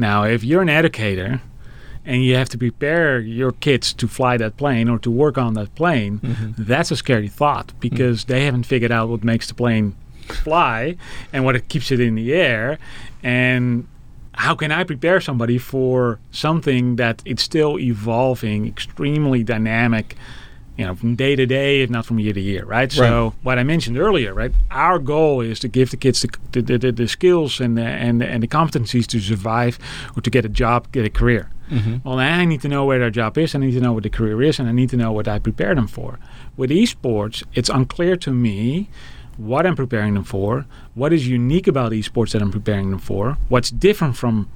[0.00, 1.42] Now, if you're an educator
[2.06, 5.52] and you have to prepare your kids to fly that plane or to work on
[5.54, 6.52] that plane, mm-hmm.
[6.56, 10.96] that's a scary thought because they haven't figured out what makes the plane fly
[11.34, 12.78] and what it keeps it in the air.
[13.22, 13.86] And
[14.32, 20.16] how can I prepare somebody for something that it's still evolving, extremely dynamic,
[20.80, 22.90] you know, from day to day, if not from year to year, right?
[22.90, 24.50] So what I mentioned earlier, right?
[24.70, 28.22] Our goal is to give the kids the, the, the, the skills and the, and
[28.22, 29.78] the, and the competencies to survive
[30.16, 31.50] or to get a job, get a career.
[31.70, 31.96] Mm-hmm.
[32.02, 33.54] Well, I need to know where their job is.
[33.54, 35.38] I need to know what the career is, and I need to know what I
[35.38, 36.18] prepare them for.
[36.56, 38.88] With esports, it's unclear to me
[39.36, 43.36] what I'm preparing them for, what is unique about esports that I'm preparing them for,
[43.50, 44.48] what's different from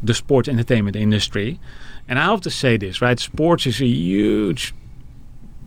[0.00, 1.58] the sports entertainment industry.
[2.06, 3.18] And I have to say this, right?
[3.18, 4.72] Sports is a huge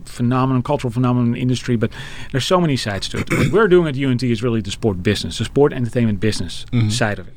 [0.08, 1.90] phenomenon, cultural phenomenon industry, but
[2.32, 3.30] there's so many sides to it.
[3.30, 6.88] what we're doing at UNT is really the sport business, the sport entertainment business mm-hmm.
[6.88, 7.34] side of it.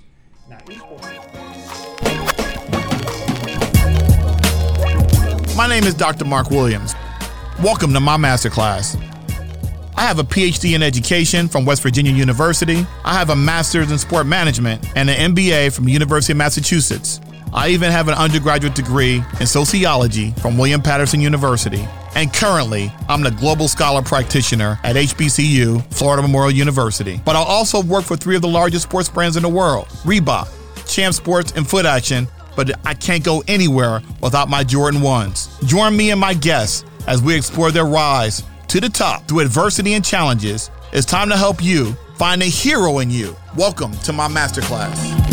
[5.56, 6.26] My name is Dr.
[6.26, 6.96] Mark Williams.
[7.62, 8.96] Welcome to my masterclass.
[9.96, 12.88] I have a PhD in education from West Virginia University.
[13.06, 17.22] I have a master's in sport management and an MBA from the University of Massachusetts.
[17.54, 21.88] I even have an undergraduate degree in sociology from William Paterson University.
[22.16, 27.22] And currently, I'm the global scholar practitioner at HBCU, Florida Memorial University.
[27.24, 30.48] But I also work for three of the largest sports brands in the world Reebok,
[30.92, 32.28] Champ Sports, and Foot Action.
[32.56, 35.66] But I can't go anywhere without my Jordan 1s.
[35.66, 39.94] Join me and my guests as we explore their rise to the top through adversity
[39.94, 40.70] and challenges.
[40.92, 43.36] It's time to help you find a hero in you.
[43.56, 45.31] Welcome to my masterclass.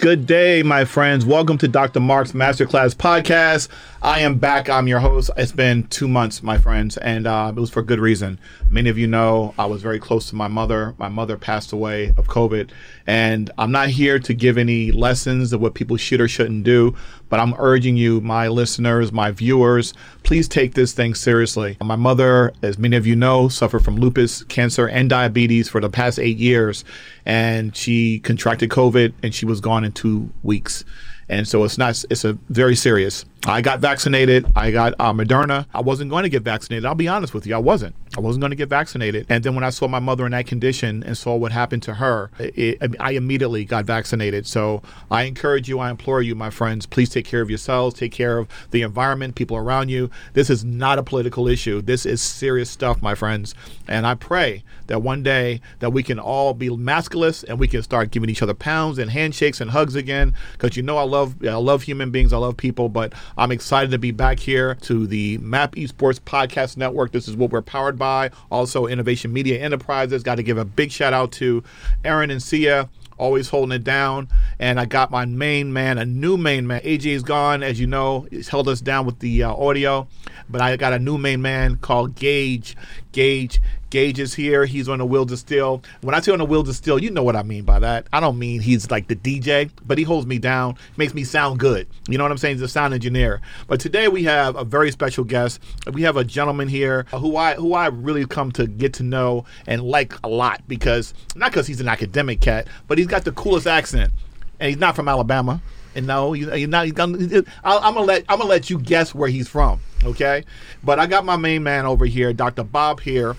[0.00, 1.26] Good day, my friends.
[1.26, 2.00] Welcome to Dr.
[2.00, 3.68] Mark's Masterclass podcast.
[4.00, 4.70] I am back.
[4.70, 5.28] I'm your host.
[5.36, 8.38] It's been two months, my friends, and uh, it was for good reason.
[8.70, 10.94] Many of you know I was very close to my mother.
[10.96, 12.70] My mother passed away of COVID,
[13.06, 16.96] and I'm not here to give any lessons of what people should or shouldn't do,
[17.28, 19.92] but I'm urging you, my listeners, my viewers,
[20.22, 21.76] please take this thing seriously.
[21.82, 25.90] My mother, as many of you know, suffered from lupus, cancer, and diabetes for the
[25.90, 26.84] past eight years,
[27.26, 30.84] and she contracted COVID, and she was gone in two weeks.
[31.28, 34.46] And so it's not it's a very serious i got vaccinated.
[34.54, 35.64] I got uh, moderna.
[35.72, 36.84] I wasn't going to get vaccinated.
[36.84, 37.94] I'll be honest with you i wasn't.
[38.16, 39.26] I wasn't going to get vaccinated.
[39.28, 41.94] And then when i saw my mother in that condition and saw what happened to
[41.94, 44.46] her it, i immediately got vaccinated.
[44.46, 47.94] So i encourage you i implore you my friends please take care of yourselves.
[47.94, 50.10] Take care of the environment people around you.
[50.34, 51.80] This is not a political issue.
[51.80, 53.54] This is serious stuff my friends.
[53.88, 57.82] And i pray that one day that we can all be maskless and we can
[57.82, 60.34] start giving each other pounds and handshakes and hugs again.
[60.52, 62.34] Because you know i love i love human beings.
[62.34, 62.88] I love people.
[62.88, 67.36] But i'm excited to be back here to the map esports podcast network this is
[67.36, 71.32] what we're powered by also innovation media enterprises got to give a big shout out
[71.32, 71.62] to
[72.04, 72.88] aaron and sia
[73.20, 74.28] always holding it down.
[74.58, 76.80] And I got my main man, a new main man.
[76.80, 78.26] AJ is gone, as you know.
[78.30, 80.08] He's held us down with the uh, audio.
[80.48, 82.76] But I got a new main man called Gage.
[83.12, 83.60] Gage.
[83.90, 84.66] Gage is here.
[84.66, 85.82] He's on the to Still.
[86.00, 88.06] When I say on the to Still, you know what I mean by that.
[88.12, 91.58] I don't mean he's like the DJ, but he holds me down, makes me sound
[91.58, 91.88] good.
[92.08, 92.56] You know what I'm saying?
[92.56, 93.40] He's a sound engineer.
[93.66, 95.60] But today we have a very special guest.
[95.92, 99.44] We have a gentleman here who I who I really come to get to know
[99.66, 103.32] and like a lot because not because he's an academic cat, but he's got the
[103.32, 104.12] coolest accent,
[104.60, 105.60] and he's not from Alabama.
[105.94, 106.92] And no, he's, he's not.
[106.94, 109.80] Gonna, I'm gonna let I'm gonna let you guess where he's from.
[110.04, 110.44] Okay,
[110.82, 112.64] but I got my main man over here, Dr.
[112.64, 113.36] Bob Heere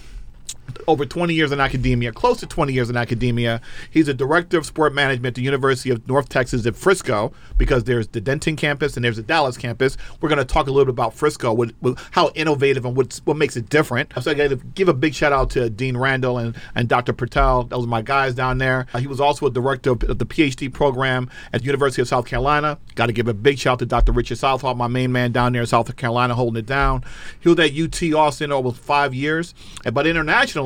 [0.87, 3.61] over 20 years in academia, close to 20 years in academia.
[3.89, 7.85] He's a director of sport management at the University of North Texas at Frisco because
[7.85, 9.97] there's the Denton campus and there's the Dallas campus.
[10.19, 13.19] We're going to talk a little bit about Frisco, what, what, how innovative and what's,
[13.25, 14.13] what makes it different.
[14.21, 17.13] So I got to give a big shout out to Dean Randall and, and Dr.
[17.13, 17.63] Patel.
[17.63, 18.85] Those are my guys down there.
[18.93, 22.25] Uh, he was also a director of, the PhD program at the University of South
[22.25, 22.77] Carolina.
[22.95, 24.11] Got to give a big shout out to Dr.
[24.11, 27.03] Richard Southall, my main man down there in South Carolina, holding it down.
[27.39, 29.53] He was at UT Austin over five years,
[29.91, 30.05] but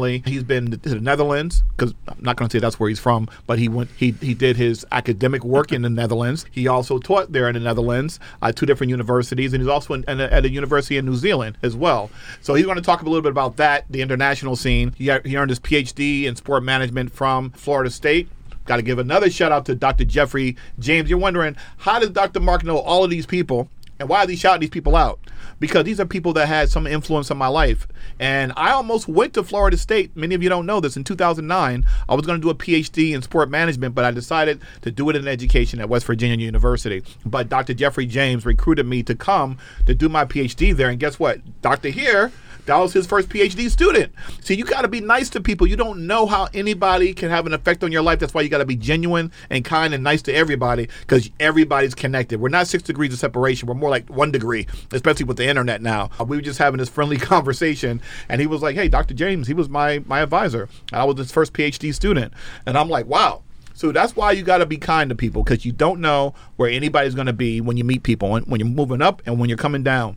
[0.03, 3.27] he's been to the Netherlands because I'm not going to say that's where he's from,
[3.47, 6.45] but he went he he did his academic work in the Netherlands.
[6.51, 10.03] He also taught there in the Netherlands, uh, two different universities, and he's also in,
[10.07, 12.09] in at a university in New Zealand as well.
[12.41, 14.93] So he's going to talk a little bit about that, the international scene.
[14.97, 18.29] He, he earned his PhD in sport management from Florida State.
[18.65, 20.05] Got to give another shout out to Dr.
[20.05, 21.09] Jeffrey James.
[21.09, 22.39] You're wondering how does Dr.
[22.39, 23.69] Mark know all of these people?
[23.99, 25.19] And why are they shouting these people out?
[25.59, 27.87] Because these are people that had some influence on my life.
[28.19, 30.15] And I almost went to Florida State.
[30.15, 30.97] Many of you don't know this.
[30.97, 34.59] In 2009, I was going to do a PhD in sport management, but I decided
[34.81, 37.03] to do it in education at West Virginia University.
[37.25, 37.73] But Dr.
[37.73, 40.89] Jeffrey James recruited me to come to do my PhD there.
[40.89, 41.39] And guess what?
[41.61, 41.89] Dr.
[41.89, 42.31] Heere
[42.65, 44.13] That was his first PhD student.
[44.41, 45.67] See, you got to be nice to people.
[45.67, 48.19] You don't know how anybody can have an effect on your life.
[48.19, 51.93] That's why you got to be genuine and kind and nice to everybody because everybody's
[51.93, 52.39] connected.
[52.39, 53.67] We're not six degrees of separation.
[53.67, 56.09] We're more like one degree, especially with the internet now.
[56.19, 59.13] Uh, We were just having this friendly conversation, and he was like, "Hey, Dr.
[59.13, 60.67] James, he was my my advisor.
[60.91, 62.33] I was his first PhD student,"
[62.65, 63.43] and I'm like, "Wow."
[63.75, 66.69] So that's why you got to be kind to people because you don't know where
[66.69, 69.49] anybody's going to be when you meet people, when, when you're moving up and when
[69.49, 70.15] you're coming down.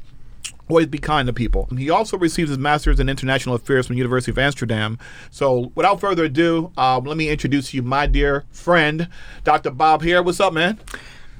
[0.68, 1.68] Always be kind to people.
[1.76, 4.98] He also received his master's in international affairs from the University of Amsterdam.
[5.30, 9.08] So, without further ado, um, let me introduce you, my dear friend,
[9.44, 9.70] Dr.
[9.70, 10.22] Bob Heere.
[10.22, 10.78] What's up, man?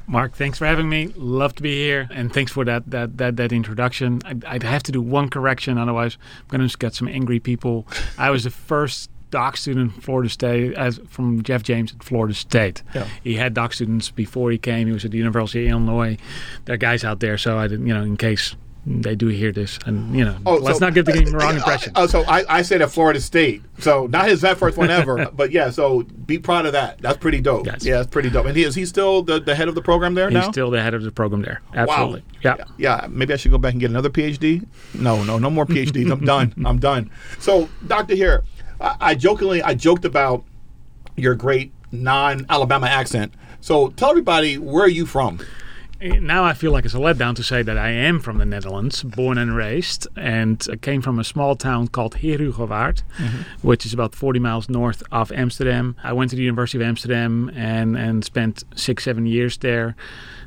[0.06, 1.12] Mark, thanks for having me.
[1.16, 4.22] Love to be here, and thanks for that that that, that introduction.
[4.24, 7.40] I, I'd have to do one correction, otherwise I'm going to just get some angry
[7.40, 7.86] people.
[8.16, 12.32] I was the first doc student in Florida State as from Jeff James at Florida
[12.32, 12.82] State.
[12.94, 13.06] Yeah.
[13.22, 14.86] He had doc students before he came.
[14.86, 16.16] He was at the University of Illinois.
[16.64, 19.52] There are guys out there, so I didn't, you know, in case they do hear
[19.52, 21.92] this, and you know, oh, let's so- not give the wrong impression.
[21.94, 23.62] Oh, so I, I said at Florida State.
[23.80, 25.70] So not his that first one ever, but yeah.
[25.70, 26.98] So be proud of that.
[26.98, 27.66] That's pretty dope.
[27.66, 27.84] Yes.
[27.84, 28.46] Yeah, that's pretty dope.
[28.46, 30.50] And he is he still the, the head of the program there He's now?
[30.50, 31.60] still the head of the program there.
[31.74, 32.20] Absolutely.
[32.44, 32.56] Wow.
[32.58, 32.64] Yeah.
[32.78, 33.06] Yeah.
[33.10, 34.66] Maybe I should go back and get another PhD.
[34.94, 36.10] No, no, no more PhDs.
[36.10, 36.54] I'm done.
[36.64, 37.10] I'm done.
[37.38, 38.44] So, Doctor, Heere,
[38.80, 40.44] I, I jokingly I joked about
[41.16, 43.34] your great non-Alabama accent.
[43.60, 45.40] So tell everybody where are you from?
[46.00, 48.44] Eh, now I feel like it's a letdown to say that I am from the
[48.44, 53.66] Netherlands, born and raised, and came from a small town called Heerhugowaard, mm-hmm.
[53.66, 55.96] which is about 40 miles north of Amsterdam.
[56.02, 59.96] I went to the University of Amsterdam and, and spent six, seven years there.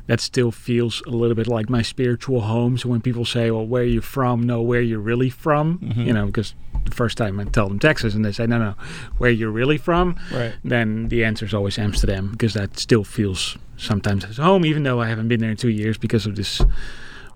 [0.06, 2.76] That still feels a little bit like my spiritual home.
[2.76, 4.42] So when people say, well, where are you from?
[4.42, 6.02] No, where you're really from, mm-hmm.
[6.02, 6.54] you know, because
[6.84, 8.74] the first time I tell them Texas and they say, no, no,
[9.18, 10.52] where you're really from, Right.
[10.64, 15.00] then the answer is always Amsterdam because that still feels sometimes as home, even though
[15.00, 16.60] I haven't been there in two years because of this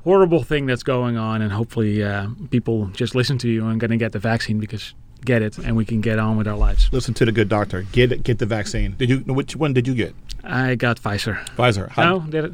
[0.04, 1.42] horrible thing that's going on.
[1.42, 4.94] And hopefully, uh, people just listen to you and going to get the vaccine because
[5.24, 6.88] get it and we can get on with our lives.
[6.92, 7.82] Listen to the good doctor.
[7.82, 8.94] Get it, get the vaccine.
[8.96, 9.18] Did you?
[9.20, 10.14] Which one did you get?
[10.44, 11.44] I got Pfizer.
[11.56, 11.88] Pfizer.
[11.90, 12.52] How- No, did it?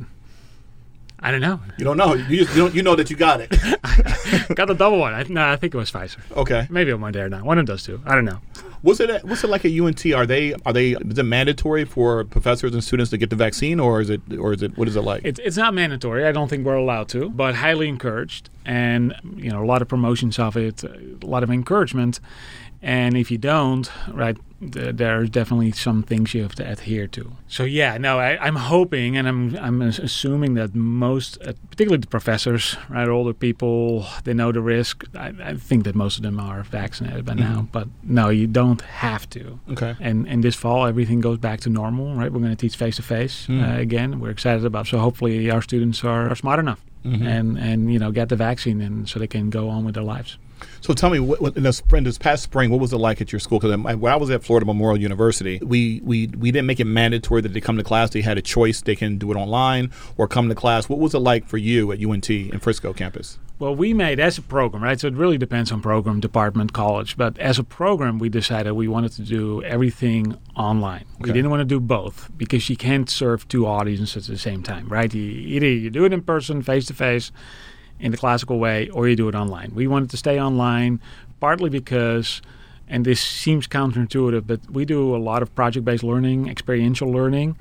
[1.22, 1.60] I don't know.
[1.78, 2.14] You don't know.
[2.14, 3.50] You just you, don't, you know that you got it.
[4.54, 5.14] got the double one.
[5.14, 6.18] I, no, I think it was Pfizer.
[6.36, 6.66] Okay.
[6.70, 7.44] Maybe I'm on there now.
[7.44, 8.00] One of those two.
[8.04, 8.38] I don't know.
[8.82, 9.10] What's it?
[9.10, 10.04] at- What's it like at UNT?
[10.06, 10.54] Are they?
[10.66, 10.92] Are they?
[10.92, 14.20] Is it mandatory for professors and students to get the vaccine, or is it?
[14.36, 14.76] Or is it?
[14.76, 15.22] What is it like?
[15.24, 16.26] It's it's not mandatory.
[16.26, 19.86] I don't think we're allowed to, but highly encouraged, and you know a lot of
[19.88, 20.90] promotions of it, a
[21.22, 22.18] lot of encouragement.
[22.82, 24.36] And if you don't, right,
[24.72, 27.32] th- are definitely some things you have to adhere to.
[27.46, 32.08] So yeah, no, I, I'm hoping, and I'm I'm assuming that most, uh, particularly the
[32.08, 35.04] professors, right, older people, they know the risk.
[35.14, 37.72] I, I think that most of them are vaccinated by now, mm-hmm.
[37.72, 39.60] but no, you don't have to.
[39.70, 39.96] okay.
[40.00, 42.32] And and this fall, everything goes back to normal, right?
[42.32, 44.18] We're going to teach face to face again.
[44.20, 44.86] We're excited about.
[44.88, 47.26] So hopefully, our students are, are smart enough mm-hmm.
[47.26, 50.04] and and you know get the vaccine, and so they can go on with their
[50.04, 50.38] lives.
[50.80, 53.20] So tell me, what, what, in the spring, this past spring, what was it like
[53.20, 53.58] at your school?
[53.58, 57.40] Because when I was at Florida Memorial University, we, we we didn't make it mandatory
[57.42, 58.10] that they come to class.
[58.10, 60.88] They had a choice; they can do it online or come to class.
[60.88, 63.38] What was it like for you at UNT in Frisco campus?
[63.62, 64.98] Well, we made as a program, right?
[64.98, 67.16] So it really depends on program, department, college.
[67.16, 71.04] But as a program, we decided we wanted to do everything online.
[71.20, 74.64] We didn't want to do both because you can't serve two audiences at the same
[74.64, 75.14] time, right?
[75.14, 77.30] You, either you do it in person, face to face,
[78.00, 79.72] in the classical way, or you do it online.
[79.74, 81.00] We wanted to stay online,
[81.40, 82.42] partly because,
[82.88, 87.56] and this seems counterintuitive, but we do a lot of project-based learning, experiential learning,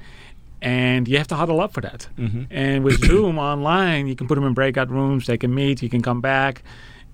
[0.62, 2.08] and you have to huddle up for that.
[2.17, 2.44] Mm-hmm.
[2.51, 5.27] And with Zoom online, you can put them in breakout rooms.
[5.27, 5.82] They can meet.
[5.82, 6.63] You can come back.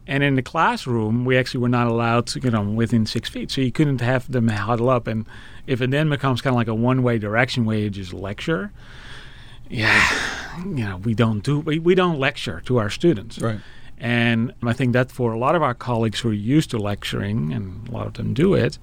[0.06, 3.52] And in the classroom, we actually were not allowed to, you know, within six feet.
[3.52, 5.08] So you couldn't have them huddle up.
[5.08, 5.26] And
[5.66, 8.72] if it then becomes kind of like a one-way direction where you just lecture,
[9.70, 13.40] yeah, you know, we don't do we, we don't lecture to our students.
[13.40, 13.60] Right.
[14.00, 17.52] And I think that for a lot of our colleagues who are used to lecturing,
[17.52, 18.78] and a lot of them do it,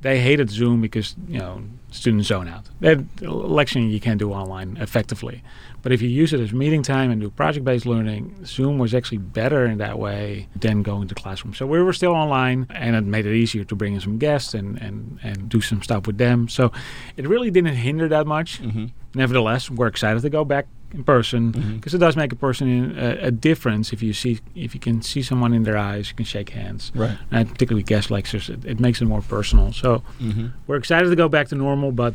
[0.00, 2.66] they hated Zoom because you know students zone out.
[2.80, 5.42] That lecturing you can't do online effectively,
[5.82, 9.18] but if you use it as meeting time and do project-based learning, Zoom was actually
[9.18, 11.54] better in that way than going to classroom.
[11.54, 14.54] So we were still online, and it made it easier to bring in some guests
[14.54, 16.48] and and and do some stuff with them.
[16.48, 16.72] So
[17.16, 18.60] it really didn't hinder that much.
[18.60, 18.86] Mm-hmm.
[19.14, 21.76] Nevertheless, we're excited to go back in person mm-hmm.
[21.76, 24.80] because it does make a person in, a, a difference if you see if you
[24.80, 27.18] can see someone in their eyes, you can shake hands Right.
[27.30, 29.72] and particularly guest lectures, it, it makes it more personal.
[29.72, 30.48] So mm-hmm.
[30.66, 32.14] we're excited to go back to normal, but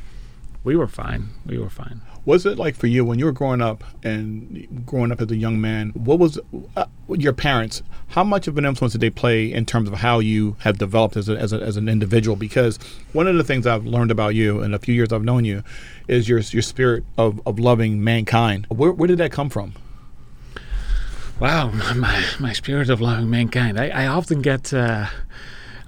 [0.64, 1.30] we were fine.
[1.46, 2.02] We were fine.
[2.26, 5.36] Was it like for you when you were growing up and growing up as a
[5.36, 5.90] young man?
[5.90, 6.40] What was
[6.78, 7.84] uh, your parents?
[8.10, 11.18] How much of an influence did they play in terms of how you have developed
[11.18, 12.38] as, a, as, a, as an individual?
[12.38, 12.78] Because
[13.12, 15.64] one of the things I've learned about you in a few years I've known you
[16.08, 18.68] is your your spirit of, of loving mankind.
[18.70, 19.74] Where, where did that come from?
[21.42, 23.78] Wow, my, my spirit of loving mankind.
[23.78, 25.08] I, I often get uh,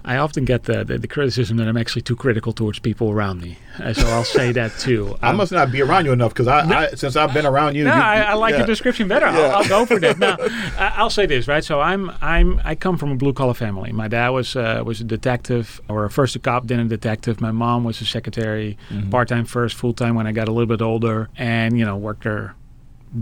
[0.08, 3.42] I often get the, the, the criticism that I'm actually too critical towards people around
[3.42, 3.58] me.
[3.80, 5.18] Uh, so I'll say that too.
[5.24, 7.76] I Um, must not be around you enough because I, I since I've been around
[7.76, 7.86] you.
[7.86, 8.60] no, you- I, I like yeah.
[8.60, 9.26] your description better.
[9.26, 9.40] Yeah.
[9.40, 10.20] I'll, I'll go for that.
[10.26, 10.38] Now,
[10.78, 11.64] I- I'll say this, right?
[11.64, 13.92] So I'm, I'm, I come from a blue collar family.
[13.92, 17.42] My dad was, uh, was a detective, or first a cop, then a detective.
[17.42, 19.10] My mom was a secretary, Mm-hmm.
[19.10, 21.98] part time first, full time when I got a little bit older, and you know
[21.98, 22.54] worked her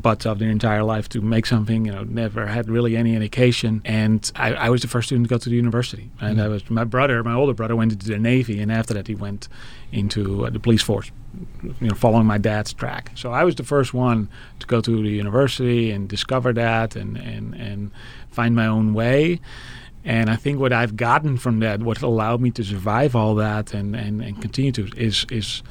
[0.02, 1.86] butts off their entire life to make something.
[1.86, 5.34] You know, never had really any education, and I, I was the first student to
[5.34, 6.10] go to the university.
[6.20, 9.08] And I was my brother, my older brother, went into the navy, and after that
[9.08, 9.48] he went
[9.92, 11.12] into uh, the police force
[11.82, 13.12] you know, following my dad's track.
[13.16, 17.18] So I was the first one to go to the university and discover that and,
[17.18, 17.92] and, and
[18.30, 19.40] find my own way.
[20.06, 23.74] And I think what I've gotten from that, what allowed me to survive all that
[23.74, 25.64] and, and, and continue to, is is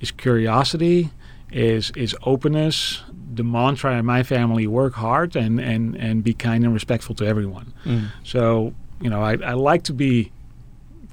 [0.00, 1.10] is curiosity,
[1.52, 3.04] is is openness.
[3.34, 7.26] The mantra in my family: work hard and, and, and be kind and respectful to
[7.26, 7.72] everyone.
[7.84, 8.10] Mm.
[8.24, 10.32] So you know, I, I like to be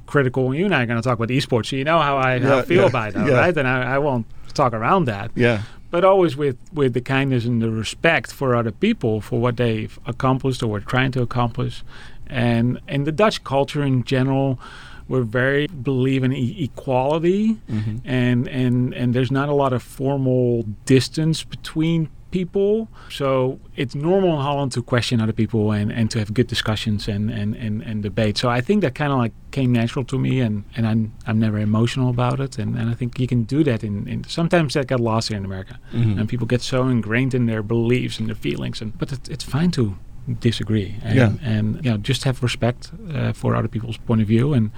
[0.06, 0.54] critical.
[0.54, 2.60] You and I are going to talk about esports, so you know how I, how
[2.60, 3.34] I feel yeah, about that, yeah.
[3.34, 3.58] right?
[3.58, 5.64] And I, I won't talk around that, Yeah.
[5.92, 9.98] but always with with the kindness and the respect for other people for what they've
[10.06, 11.84] accomplished or were trying to accomplish,
[12.28, 14.60] and and the Dutch culture in general.
[15.08, 17.98] We're very believe in e- equality, Mm-hmm.
[18.06, 22.88] and and and there's not a lot of formal distance between people.
[23.10, 27.08] So it's normal in Holland to question other people and, and to have good discussions
[27.08, 28.40] and, and, and, and debate.
[28.40, 31.38] So I think that kind of like came natural to me and, and I'm, I'm
[31.40, 32.58] never emotional about it.
[32.58, 35.38] And, and I think you can do that in, in sometimes that got lost here
[35.38, 35.78] in America.
[35.92, 36.20] Mhm.
[36.20, 38.82] And people get so ingrained in their beliefs and their feelings.
[38.82, 39.96] And But it, it's fine to
[40.40, 41.32] disagree and, Yeah.
[41.42, 44.54] and you know, just have respect uh, for other people's point of view.
[44.54, 44.72] And,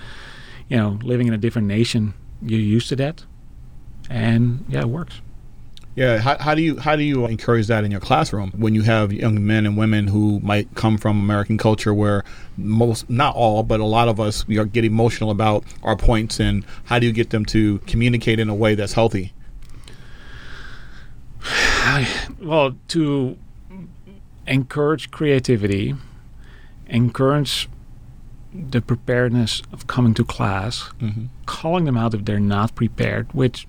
[0.69, 3.23] you know, living in a different nation, you're used to that.
[4.09, 5.21] And yeah, it works.
[5.95, 8.81] Yeah, how, how do you how do you encourage that in your classroom when you
[8.81, 12.25] have young men and women who might come from American culture where
[12.57, 16.37] most not all but a lot of us we are get emotional about our points
[16.37, 19.31] and how do you get them to communicate in a way that's healthy?
[22.41, 23.37] Well, to
[24.47, 25.95] encourage creativity,
[26.87, 27.67] encourage
[28.53, 31.25] the preparedness of coming to class, Mm-hmm.
[31.45, 33.67] calling them out if they're not prepared, which,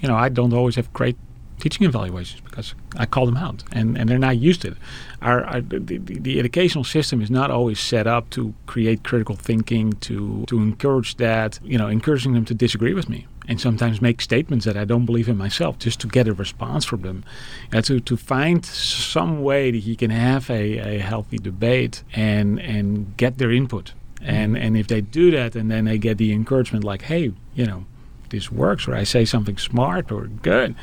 [0.00, 1.16] you know, I don't always have great
[1.58, 4.76] teaching evaluations because I call them out and, and they're not used to it.
[5.22, 9.36] Our, our the, the, the educational system is not always set up to create critical
[9.36, 14.00] thinking, to, to encourage that, you know, encouraging them to disagree with me and sometimes
[14.00, 17.24] make statements that I don't believe in myself just to get a response from them.
[17.72, 22.60] Uh, to, to find some way that you can have a, a healthy debate and,
[22.60, 23.92] and get their input.
[24.20, 27.66] And, and if they do that and then they get the encouragement like, hey, you
[27.66, 27.84] know,
[28.30, 30.74] this works or I say something smart or good,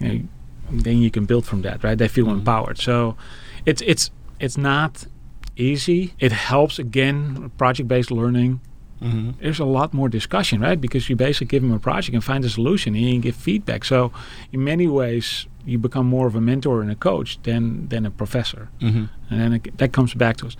[0.00, 0.28] you know,
[0.70, 1.96] then you can build from that, right?
[1.96, 2.78] They feel empowered.
[2.78, 3.16] So
[3.64, 5.06] it's it's it's not
[5.56, 6.14] easy.
[6.18, 8.60] It helps again project-based learning.
[9.02, 9.30] Mm-hmm.
[9.40, 10.80] There's a lot more discussion, right?
[10.80, 13.84] Because you basically give them a project and find a solution and you give feedback.
[13.84, 14.12] So
[14.52, 18.10] in many ways you become more of a mentor and a coach than than a
[18.10, 18.68] professor.
[18.80, 19.04] Mm-hmm.
[19.30, 20.56] And then it, that comes back to us.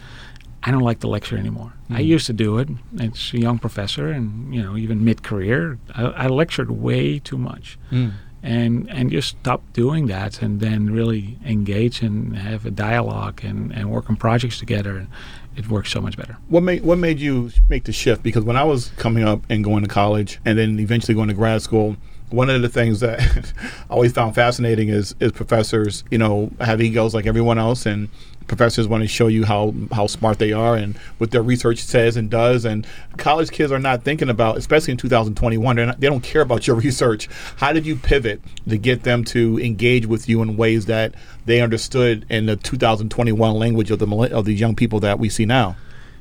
[0.66, 1.72] I don't like to lecture anymore.
[1.88, 2.14] I Mhm.
[2.14, 2.68] used to do it.
[2.94, 7.78] It's a young professor, and you know, even mid-career, I, I lectured way too much,
[7.92, 8.10] Mm.
[8.42, 13.72] and and just stop doing that, and then really engage and have a dialogue and
[13.72, 14.96] and work on projects together.
[14.98, 15.08] And
[15.58, 16.36] it works so much better.
[16.48, 18.22] What made what made you make the shift?
[18.22, 21.34] Because when I was coming up and going to college, and then eventually going to
[21.34, 21.96] grad school,
[22.30, 23.20] one of the things that
[23.90, 28.08] I always found fascinating is is professors, you know, have egos like everyone else, and
[28.48, 32.16] professors want to show you how how smart they are and what their research says
[32.16, 32.64] and does.
[32.64, 32.86] And
[33.16, 36.66] college kids are not thinking about, especially in 2021, they're not, they don't care about
[36.66, 37.28] your research.
[37.56, 41.14] How did you pivot to get them to engage with you in ways that
[41.46, 45.46] they understood in the 2021 language of the of the young people that we see
[45.46, 45.76] now?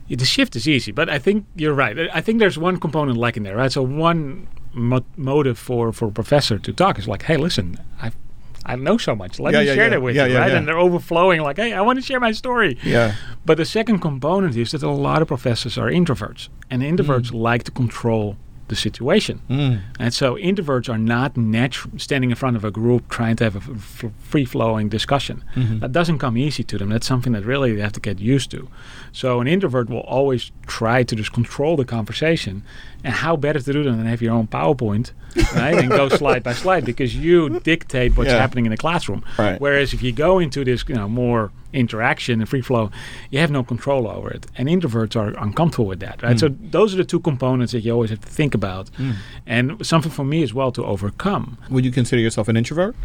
[0.10, 1.98] The shift is easy, but I think you're right.
[2.14, 3.72] I- think there's one component lacking there, right?
[3.72, 8.12] So one motive for for a professor to talk is like, hey, listen, I
[8.68, 9.40] I know so much.
[9.40, 9.90] Let Yeah, me yeah, share yeah.
[9.90, 10.52] that with you, right?
[10.52, 12.78] And they're overflowing, like, hey, I want to share my story.
[12.84, 13.16] Yeah.
[13.46, 17.42] But the second component is that a lot of professors are introverts, and introverts mm.
[17.42, 18.36] like to control
[18.68, 19.40] the situation.
[19.50, 19.80] Mm.
[20.00, 23.56] And so introverts are not natural standing in front of a group trying to have
[23.56, 25.44] a f- f- free-flowing discussion.
[25.56, 25.80] Mhm.
[25.80, 26.90] That doesn't come easy to them.
[26.90, 28.68] That's something that really they have to get used to.
[29.12, 32.64] So an introvert will always try to just control the conversation.
[33.04, 35.12] And how better to do that than have your own PowerPoint,
[35.56, 35.78] right?
[35.78, 38.40] and go slide by slide because you dictate what's Yeah.
[38.40, 39.24] happening in the classroom.
[39.38, 39.62] Right.
[39.62, 42.92] Whereas if you go into this, you know, more interaction and free flow,
[43.30, 44.48] you have no control over it.
[44.58, 46.34] And introverts are uncomfortable with that, right?
[46.34, 46.38] Hmm.
[46.38, 49.12] So those are the two components that you always have to think about, hmm.
[49.46, 51.58] and something for me as well to overcome.
[51.70, 52.96] Would you consider yourself an introvert?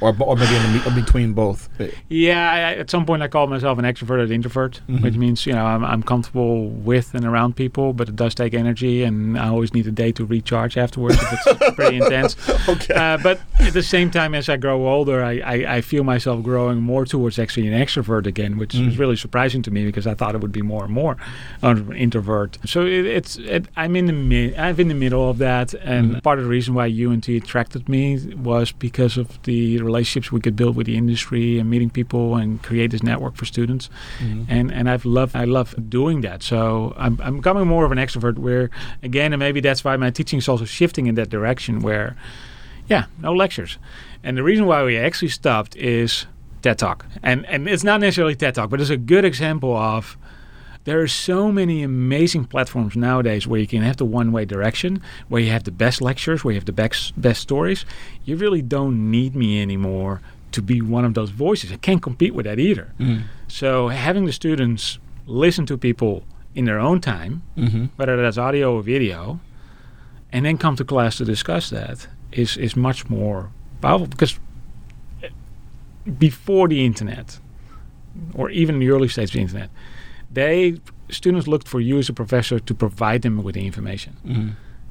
[0.00, 1.68] Or, or maybe in, the, in between both.
[2.08, 5.02] Yeah, I, at some point I called myself an extroverted introvert, mm-hmm.
[5.02, 8.54] which means you know I'm, I'm comfortable with and around people, but it does take
[8.54, 11.16] energy, and I always need a day to recharge afterwards.
[11.20, 12.36] If it's pretty intense.
[12.68, 12.94] okay.
[12.94, 16.42] Uh, but at the same time, as I grow older, I, I, I, feel myself
[16.42, 18.88] growing more towards actually an extrovert again, which mm.
[18.88, 21.16] is really surprising to me because I thought it would be more and more
[21.62, 22.58] an introvert.
[22.64, 26.16] So it, it's it, I'm in the mid, I'm in the middle of that, and
[26.16, 26.22] mm.
[26.22, 30.56] part of the reason why UNT attracted me was because of the relationships we could
[30.56, 33.84] build with the industry and meeting people and create this network for students.
[34.18, 34.50] Mm-hmm.
[34.54, 36.42] And and I've loved I love doing that.
[36.42, 38.36] So I'm I'm becoming more of an extrovert.
[38.38, 38.70] Where
[39.02, 41.80] again, and maybe that's why my teaching is also shifting in that direction.
[41.80, 42.16] Where
[42.88, 43.78] yeah, no lectures.
[44.24, 46.26] And the reason why we actually stopped is
[46.62, 47.06] TED Talk.
[47.22, 50.16] And and it's not necessarily TED Talk, but it's a good example of
[50.84, 55.02] there are so many amazing platforms nowadays where you can have the one way direction,
[55.28, 57.84] where you have the best lectures, where you have the best, best stories.
[58.24, 60.20] You really don't need me anymore
[60.52, 61.70] to be one of those voices.
[61.70, 62.92] I can't compete with that either.
[62.98, 63.24] Mm.
[63.48, 67.86] So having the students listen to people in their own time, mm-hmm.
[67.96, 69.40] whether that's audio or video,
[70.32, 74.38] and then come to class to discuss that is, is much more powerful because
[76.18, 77.38] before the internet,
[78.34, 79.70] or even in the early stages of the internet,
[80.38, 80.80] they
[81.10, 84.16] students looked for you as a professor to provide them with the information.
[84.24, 84.48] Mm-hmm.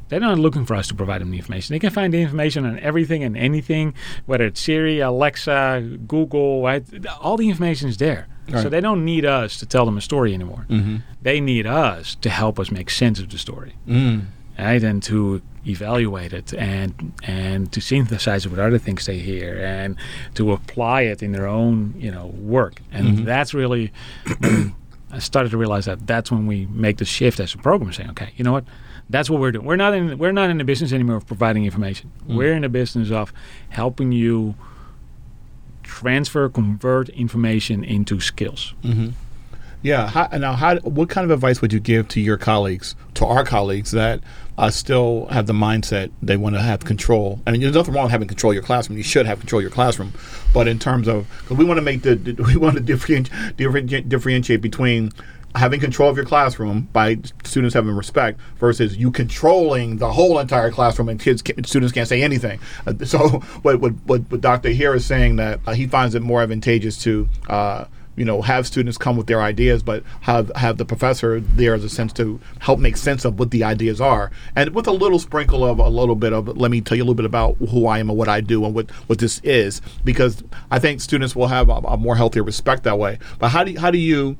[0.09, 1.73] They're not looking for us to provide them the information.
[1.73, 3.93] They can find the information on everything and anything,
[4.25, 6.63] whether it's Siri, Alexa, Google.
[6.63, 6.83] Right?
[7.19, 8.27] All the information is there.
[8.49, 8.63] Right.
[8.63, 10.65] So they don't need us to tell them a story anymore.
[10.69, 10.97] Mm-hmm.
[11.21, 14.25] They need us to help us make sense of the story, mm.
[14.57, 14.81] right?
[14.81, 19.97] And to evaluate it and and to synthesize it with other things they hear and
[20.33, 22.81] to apply it in their own you know work.
[22.93, 23.25] And mm-hmm.
[23.25, 23.91] that's really
[25.11, 28.09] I started to realize that that's when we make the shift as a program, saying,
[28.11, 28.65] okay, you know what,
[29.09, 29.65] that's what we're doing.
[29.65, 32.11] We're not in we're not in the business anymore of providing information.
[32.27, 32.35] Mm.
[32.35, 33.31] We're in the business of
[33.69, 34.55] helping you
[35.83, 38.73] transfer, convert information into skills.
[38.83, 39.09] Mm-hmm.
[39.81, 40.07] Yeah.
[40.07, 43.43] How, now, how, what kind of advice would you give to your colleagues, to our
[43.43, 44.21] colleagues that
[44.57, 47.39] uh, still have the mindset they want to have control?
[47.45, 48.97] I mean, there's nothing wrong with having control of your classroom.
[48.97, 50.13] You should have control of your classroom,
[50.53, 52.15] but in terms of because we want to make the,
[52.47, 55.11] we want to differentiate, differentiate between
[55.55, 60.69] having control of your classroom by students having respect versus you controlling the whole entire
[60.71, 62.59] classroom and kids students can't say anything.
[62.85, 63.19] Uh, so
[63.61, 64.69] what, what, what what Dr.
[64.69, 67.85] Heere is saying that uh, he finds it more advantageous to uh,
[68.17, 71.83] you know have students come with their ideas but have have the professor there as
[71.83, 74.31] a sense to help make sense of what the ideas are.
[74.55, 77.05] And with a little sprinkle of a little bit of let me tell you a
[77.05, 79.81] little bit about who I am and what I do and what what this is
[80.03, 83.19] because I think students will have a, a more healthier respect that way.
[83.39, 84.35] But how do you, how do you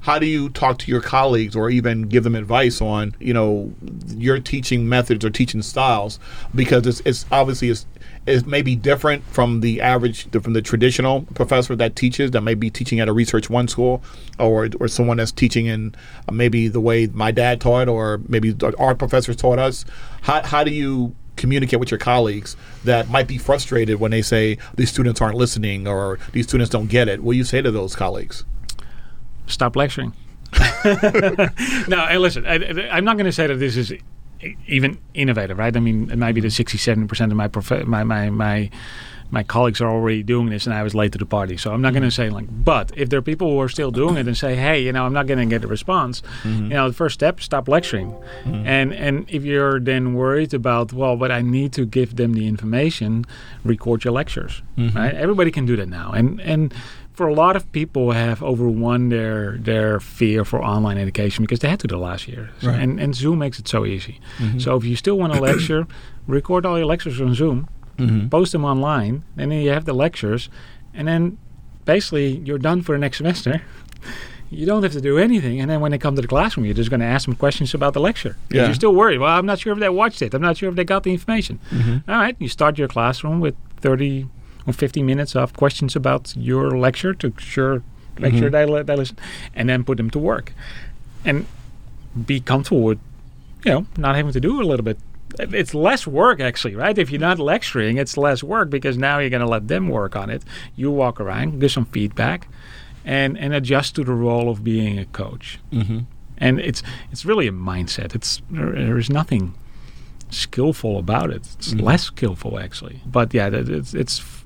[0.00, 3.72] how do you talk to your colleagues or even give them advice on you know
[4.06, 6.20] your teaching methods or teaching styles?
[6.54, 7.86] Because it's, it's obviously it's,
[8.26, 12.54] it may be different from the average from the traditional professor that teaches that may
[12.54, 14.02] be teaching at a research one school
[14.38, 15.94] or or someone that's teaching in
[16.28, 19.84] uh, maybe the way my dad taught or maybe our professors taught us.
[20.22, 24.58] How, how do you communicate with your colleagues that might be frustrated when they say
[24.74, 27.22] these students aren't listening or these students don't get it?
[27.22, 28.44] What do you say to those colleagues?
[29.46, 30.12] Stop lecturing.
[31.88, 33.92] No listen I, i'm not going to say that this is
[34.66, 35.76] even innovative, right?
[35.76, 38.70] I mean, maybe the 67 percent of my, prof- my my my
[39.30, 41.56] my colleagues are already doing this, and I was late to the party.
[41.56, 43.90] So I'm not going to say like, but if there are people who are still
[43.90, 46.64] doing it and say, hey, you know, I'm not going to get a response, mm-hmm.
[46.64, 48.66] you know, the first step, stop lecturing, mm-hmm.
[48.66, 52.46] and and if you're then worried about, well, but I need to give them the
[52.46, 53.24] information,
[53.64, 54.96] record your lectures, mm-hmm.
[54.96, 55.14] right?
[55.14, 56.72] Everybody can do that now, and and
[57.18, 61.68] for a lot of people have overwon their their fear for online education because they
[61.68, 62.80] had to do last year, right.
[62.80, 64.20] and and Zoom makes it so easy.
[64.38, 64.60] Mm-hmm.
[64.60, 65.88] So if you still want to lecture,
[66.28, 68.28] record all your lectures on Zoom, mm-hmm.
[68.28, 70.48] post them online, and then you have the lectures,
[70.94, 71.38] and then
[71.84, 73.62] basically you're done for the next semester.
[74.50, 76.80] you don't have to do anything, and then when they come to the classroom, you're
[76.82, 78.36] just going to ask them questions about the lecture.
[78.48, 78.66] Yeah.
[78.66, 79.18] You're still worried.
[79.18, 80.34] Well, I'm not sure if they watched it.
[80.34, 81.58] I'm not sure if they got the information.
[81.70, 82.10] Mm-hmm.
[82.10, 84.28] All right, you start your classroom with 30
[84.68, 87.82] or 50 minutes of questions about your lecture to sure
[88.20, 88.40] make mm-hmm.
[88.40, 89.16] sure they, they listen,
[89.54, 90.52] and then put them to work,
[91.24, 91.46] and
[92.26, 92.98] be comfortable with,
[93.64, 94.98] you know, not having to do a little bit.
[95.38, 96.96] It's less work actually, right?
[96.96, 100.16] If you're not lecturing, it's less work because now you're going to let them work
[100.16, 100.42] on it.
[100.74, 102.48] You walk around, give some feedback,
[103.04, 105.58] and and adjust to the role of being a coach.
[105.72, 106.00] Mm-hmm.
[106.38, 108.14] And it's it's really a mindset.
[108.14, 109.54] It's there is nothing
[110.30, 111.46] skillful about it.
[111.58, 111.86] It's mm-hmm.
[111.86, 113.00] less skillful actually.
[113.06, 114.37] But yeah, it's it's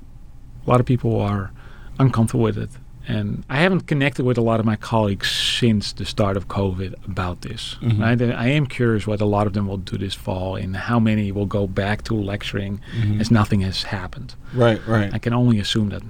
[0.65, 1.51] a lot of people are
[1.99, 2.69] uncomfortable with it
[3.07, 7.05] and I haven't connected with a lot of my colleagues since the start of COVID
[7.05, 7.75] about this.
[7.81, 8.01] Mm-hmm.
[8.01, 8.21] Right?
[8.21, 11.31] I am curious what a lot of them will do this fall and how many
[11.31, 13.19] will go back to lecturing mm-hmm.
[13.19, 14.35] as nothing has happened.
[14.53, 15.13] Right, right.
[15.13, 16.01] I can only assume that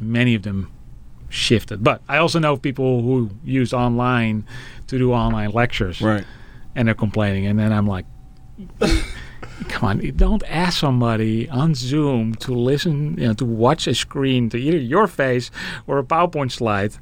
[0.00, 0.70] many of them
[1.30, 1.82] shifted.
[1.82, 4.46] But I also know people who use online
[4.86, 6.00] to do online lectures.
[6.00, 6.24] Right.
[6.76, 7.46] And they're complaining.
[7.46, 8.06] And then I'm like,
[9.68, 14.48] come on, don't ask somebody on Zoom to listen, you know, to watch a screen
[14.50, 15.50] to either your face
[15.86, 16.94] or a PowerPoint slide.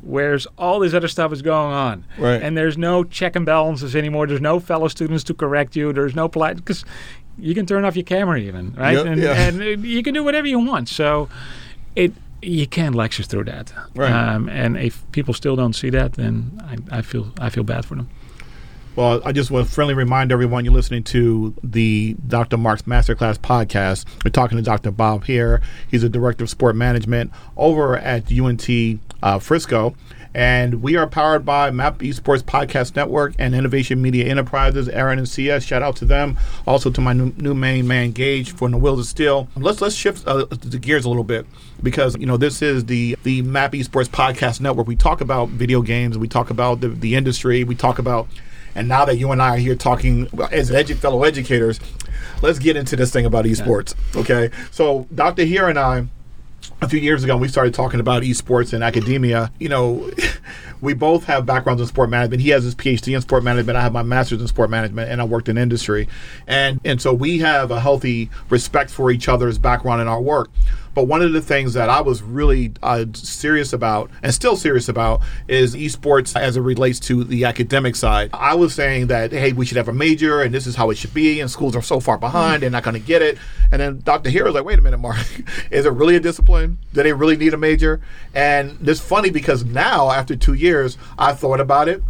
[0.00, 2.40] Whereas all this other stuff is going on, right?
[2.40, 4.26] And there's no check and balances anymore.
[4.26, 5.92] There's no fellow students to correct you.
[5.92, 6.84] There's no polite because
[7.38, 8.96] you can turn off your camera even, right?
[8.96, 9.48] Yep, and, yeah.
[9.48, 10.88] and you can do whatever you want.
[10.88, 11.28] So
[11.94, 14.10] it you can't lecture through that, right?
[14.10, 17.84] Um, and if people still don't see that, then I, I feel I feel bad
[17.84, 18.08] for them.
[18.94, 22.58] Well, I just want to friendly remind everyone you're listening to the Dr.
[22.58, 24.04] Marks Masterclass podcast.
[24.22, 24.90] We're talking to Dr.
[24.90, 25.62] Bob Heere.
[25.90, 28.68] He's a director of sport management over at UNT
[29.22, 29.94] uh, Frisco.
[30.34, 35.28] And we are powered by MAP Esports Podcast Network and Innovation Media Enterprises, Aaron and
[35.28, 35.64] CS.
[35.64, 36.38] Shout out to them.
[36.66, 39.48] Also to my new, new main man, Gage, for the Wheels of Steel.
[39.56, 41.46] Let's let's shift uh, the gears a little bit
[41.82, 44.86] because you know this is the the MAP Esports Podcast Network.
[44.86, 46.16] We talk about video games.
[46.16, 47.64] We talk about the, the industry.
[47.64, 48.26] We talk about
[48.74, 51.80] and now that you and I are here talking as edu- fellow educators,
[52.42, 53.94] let's get into this thing about esports.
[54.16, 54.50] Okay.
[54.70, 55.44] So Dr.
[55.44, 56.06] Heere and I,
[56.80, 59.52] a few years ago, we started talking about esports and academia.
[59.58, 60.10] You know,
[60.80, 62.42] we both have backgrounds in sport management.
[62.42, 63.76] He has his PhD in sport management.
[63.76, 66.08] I have my master's in sport management, and I worked in industry.
[66.46, 70.50] And and so we have a healthy respect for each other's background in our work.
[70.94, 74.88] But one of the things that I was really uh, serious about and still serious
[74.88, 78.30] about is esports as it relates to the academic side.
[78.32, 80.96] I was saying that, hey, we should have a major and this is how it
[80.96, 83.38] should be, and schools are so far behind, they're not going to get it.
[83.70, 84.30] And then Dr.
[84.30, 85.18] Heere was like, wait a minute, Mark,
[85.70, 86.78] is it really a discipline?
[86.92, 88.00] Do they really need a major?
[88.34, 92.02] And it's funny because now, after two years, I thought about it.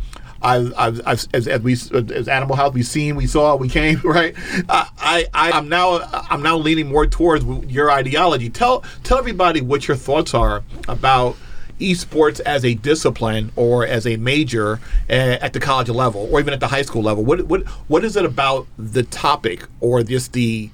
[0.42, 4.35] I've, I've, as, as we as Animal House, we've seen, we saw, we came, right?
[4.68, 6.00] I, I, I'm now,
[6.31, 8.50] I'm now leaning more towards your ideology.
[8.50, 11.37] Tell, tell everybody what your thoughts are about
[11.81, 14.78] esports as a discipline or as a major
[15.09, 17.24] eh, at the college level or even at the high school level.
[17.24, 20.70] What, what, what is it about the topic or just the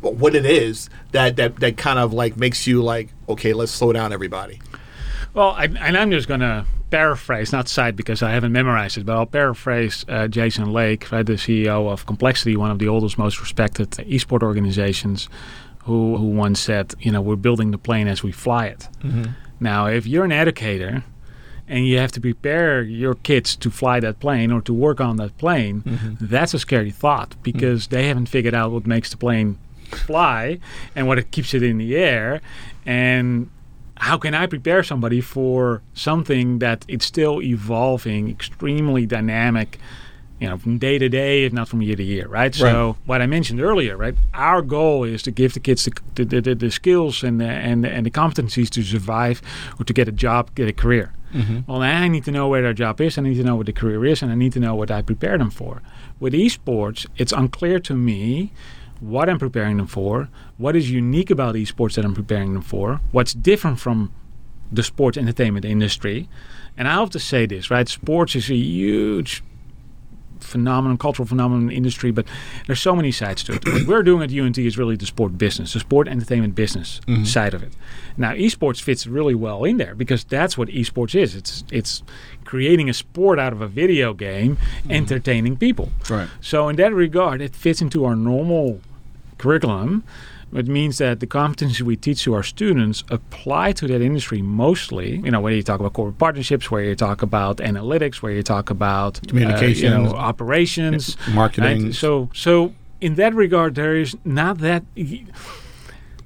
[0.00, 3.92] what it is that that that kind of like makes you like okay, let's slow
[3.92, 4.60] down, everybody.
[5.36, 9.16] Well, I, and I'm just gonna paraphrase, not cite because I haven't memorized it, but
[9.18, 13.38] I'll paraphrase uh, Jason Lake, right, the CEO of Complexity, one of the oldest, most
[13.38, 15.28] respected esport organizations,
[15.84, 18.88] who, who once said, you know, we're building the plane as we fly it.
[19.02, 19.32] Mm-hmm.
[19.60, 21.04] Now, if you're an educator
[21.68, 25.16] and you have to prepare your kids to fly that plane or to work on
[25.16, 26.14] that plane, mm-hmm.
[26.18, 27.94] that's a scary thought because mm-hmm.
[27.94, 29.58] they haven't figured out what makes the plane
[29.90, 30.58] fly
[30.94, 32.40] and what it keeps it in the air.
[32.86, 33.50] And
[33.98, 39.78] how can I prepare somebody for something that it's still evolving, extremely dynamic,
[40.40, 42.44] you know, from day to day, if not from year to year, right?
[42.44, 42.54] right.
[42.54, 44.14] So what I mentioned earlier, right?
[44.34, 47.86] Our goal is to give the kids the, the, the, the skills and the, and
[47.86, 49.40] and the competencies to survive
[49.80, 51.12] or to get a job, get a career.
[51.32, 51.70] Mm-hmm.
[51.70, 53.18] Well, I need to know where their job is.
[53.18, 55.02] I need to know what the career is, and I need to know what I
[55.02, 55.82] prepare them for.
[56.20, 58.52] With esports, it's unclear to me
[59.00, 60.28] what I'm preparing them for,
[60.58, 64.12] what is unique about esports that I'm preparing them for, what's different from
[64.70, 66.28] the sports entertainment industry.
[66.76, 67.88] And I have to say this, right?
[67.88, 69.42] Sports is a huge
[70.40, 72.26] phenomenon, cultural phenomenon industry, but
[72.66, 73.64] there's so many sides to it.
[73.64, 77.24] what we're doing at UNT is really the sport business, the sport entertainment business mm-hmm.
[77.24, 77.72] side of it.
[78.16, 81.34] Now, esports fits really well in there because that's what esports is.
[81.34, 82.02] It's it's
[82.44, 84.90] creating a sport out of a video game, mm-hmm.
[84.90, 85.90] entertaining people.
[86.08, 86.28] Right.
[86.40, 88.80] So in that regard, it fits into our normal
[89.38, 90.04] curriculum.
[90.52, 95.16] It means that the competencies we teach to our students apply to that industry mostly.
[95.18, 98.42] You know, whether you talk about corporate partnerships, where you talk about analytics, where you
[98.42, 101.86] talk about communication, uh, you know, operations, marketing.
[101.86, 101.94] Right?
[101.94, 104.84] So, so in that regard, there is not that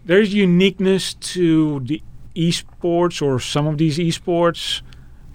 [0.04, 2.02] there's uniqueness to the
[2.36, 4.82] esports or some of these esports,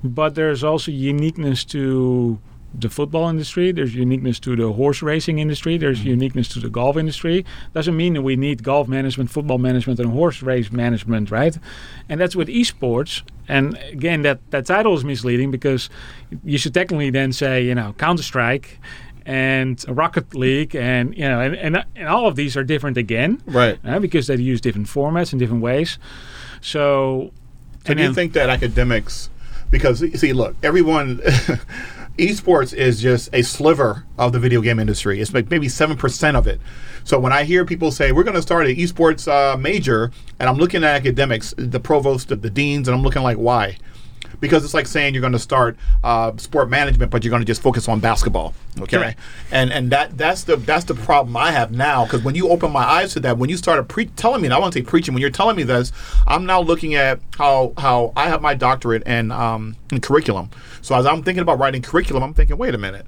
[0.03, 2.39] but there's also uniqueness to
[2.79, 3.71] the football industry.
[3.71, 5.77] There's uniqueness to the horse racing industry.
[5.77, 6.09] There's mm-hmm.
[6.09, 7.45] uniqueness to the golf industry.
[7.73, 11.57] Doesn't mean that we need golf management, football management, and horse race management, right?
[12.09, 13.23] And that's with esports.
[13.47, 15.89] And again, that, that title is misleading because
[16.43, 18.79] you should technically then say, you know, Counter Strike
[19.25, 23.41] and Rocket League, and you know, and, and, and all of these are different again,
[23.47, 23.79] right?
[23.83, 25.97] Uh, because they use different formats in different ways.
[26.61, 27.31] So,
[27.88, 29.31] so do you think that academics,
[29.71, 31.21] because see, look, everyone.
[32.17, 35.21] esports is just a sliver of the video game industry.
[35.21, 36.60] It's like maybe seven percent of it.
[37.04, 40.49] So when I hear people say we're going to start an esports uh, major, and
[40.49, 43.78] I'm looking at academics, the provost, the, the deans, and I'm looking like why?
[44.39, 47.45] because it's like saying you're going to start uh, sport management, but you're going to
[47.45, 48.54] just focus on basketball.
[48.80, 49.19] Okay, Correct.
[49.51, 52.71] and and that that's the that's the problem I have now because when you open
[52.71, 54.84] my eyes to that, when you started pre- telling me, and I want to say
[54.84, 55.91] preaching, when you're telling me this,
[56.28, 60.49] I'm now looking at how how I have my doctorate and um, in curriculum.
[60.85, 63.07] So as I'm thinking about writing curriculum, I'm thinking, wait a minute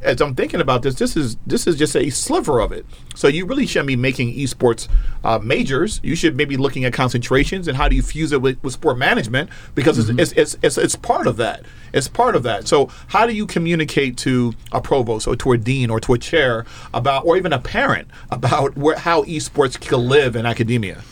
[0.00, 2.84] as I'm thinking about this, this is this is just a sliver of it.
[3.14, 4.88] So you really shouldn't be making esports
[5.22, 6.00] uh, majors.
[6.02, 8.98] You should maybe looking at concentrations and how do you fuse it with, with sport
[8.98, 10.18] management because Mm-hmm.
[10.18, 11.64] it's, it's, it's, it's it's part of that.
[11.92, 12.66] It's part of that.
[12.66, 16.18] So how do you communicate to a provost or to a dean or to a
[16.18, 21.02] chair about, or even a parent about where how esports can live in academia?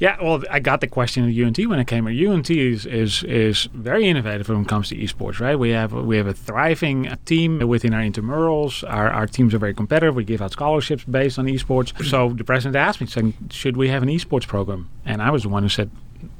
[0.00, 2.06] Yeah, well, I got the question at UNT when I came.
[2.06, 5.56] UNT is, is is very innovative when it comes to esports, right?
[5.56, 8.82] We have we have a thriving team within our intramurals.
[8.90, 10.14] Our, our teams are very competitive.
[10.16, 11.92] We give out scholarships based on esports.
[12.06, 15.42] So the president asked me, saying, "Should we have an esports program?" And I was
[15.42, 15.90] the one who said,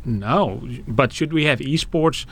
[0.07, 2.25] "No." But should we have esports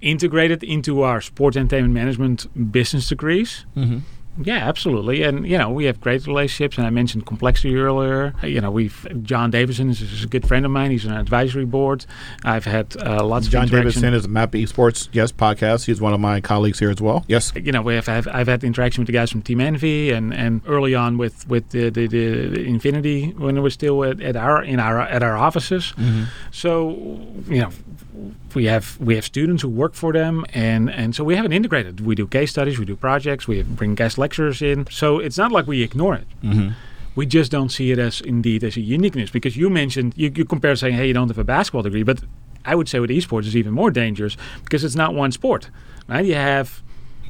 [0.00, 3.66] integrated into our sports entertainment management business degrees?
[3.76, 3.98] Mm-hmm.
[4.42, 5.22] Yeah, absolutely.
[5.22, 6.78] And you know, we have great relationships.
[6.78, 8.34] And I mentioned complexity earlier.
[8.42, 10.90] You know, we've John Davison is, a good friend of mine.
[10.90, 12.06] He's on an advisory board.
[12.44, 14.02] I've had uh, lots John of interaction.
[14.02, 15.86] Davidson is a Map Esports yes podcast.
[15.86, 17.24] He's one of my colleagues here as well.
[17.28, 17.52] Yes.
[17.54, 20.34] You know, we have, I've, I've had interaction with the guys from Team Envy, and,
[20.34, 24.36] and early on with with the, the, the Infinity when it was still at, at
[24.36, 25.94] our in our at our offices.
[26.50, 26.90] So
[27.46, 27.70] you know,
[28.54, 31.52] we have we have students who work for them, and and so we have it
[31.52, 32.00] integrated.
[32.00, 34.86] We do case studies, we do projects, we bring guest lecturers in.
[34.90, 36.26] So it's not like we ignore it.
[36.42, 36.70] Mm-hmm.
[37.16, 40.44] We just don't see it as indeed as a uniqueness because you mentioned you, you
[40.44, 42.20] compare saying, hey, you don't have a basketball degree, but
[42.64, 45.70] I would say with esports is even more dangerous because it's not one sport,
[46.08, 46.24] right?
[46.24, 46.82] You have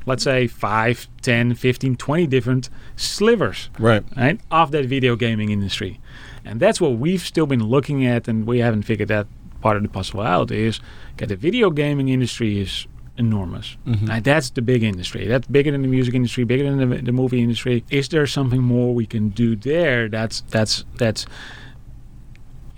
[0.06, 4.04] let's say 5, 10, 15, 20 different slivers Right.
[4.16, 6.00] right, of that video gaming industry.
[6.44, 9.26] And that's what we've still been looking at, and we haven't figured that
[9.64, 10.78] part of the out is
[11.14, 13.78] okay, the video gaming industry is enormous.
[13.86, 14.06] Mm-hmm.
[14.06, 15.26] Right, that's the big industry.
[15.26, 17.82] That's bigger than the music industry, bigger than the, the movie industry.
[17.90, 21.24] Is there something more we can do there that's that's that's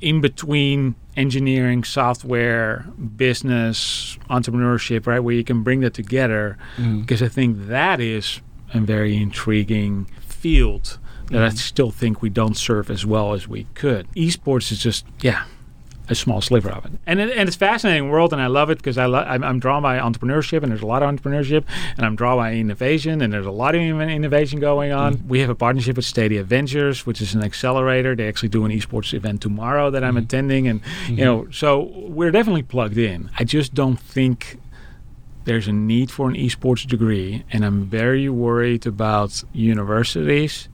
[0.01, 6.57] in between engineering, software, business, entrepreneurship, right, where you can bring that together.
[6.77, 7.01] Mm-hmm.
[7.01, 8.41] Because I think that is
[8.75, 10.99] a very intriguing field
[11.31, 11.57] that I mm-hmm.
[11.57, 14.07] still think we don't serve as well as we could.
[14.13, 15.45] Esports is just, yeah,
[16.09, 16.93] a small sliver of it.
[17.07, 19.43] And, it, and it's a fascinating world, and I love it because I lo- I'm,
[19.43, 21.65] I'm drawn by entrepreneurship, and there's a lot of entrepreneurship,
[21.97, 25.17] and I'm drawn by innovation, and there's a lot of innovation going on.
[25.17, 25.29] Mm-hmm.
[25.29, 28.15] We have a partnership with Stadia Ventures, which is an accelerator.
[28.15, 30.25] They actually do an esports event tomorrow that I'm mm-hmm.
[30.25, 31.17] attending, and you mm-hmm.
[31.17, 33.31] know, so we're definitely plugged in.
[33.39, 34.59] I just don't think
[35.45, 40.69] there's a need for an esports degree, and I'm very worried about universities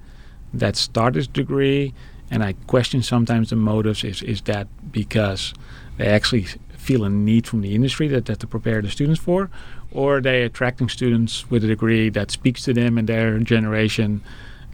[0.55, 1.95] that start this degree.
[2.33, 4.03] And I question sometimes the motives.
[4.05, 5.53] Is is that because
[5.99, 6.47] they actually
[6.79, 9.51] feel a need from the industry that, that to prepare the students for,
[9.93, 14.23] or are they attracting students with a degree that speaks to them and their generation,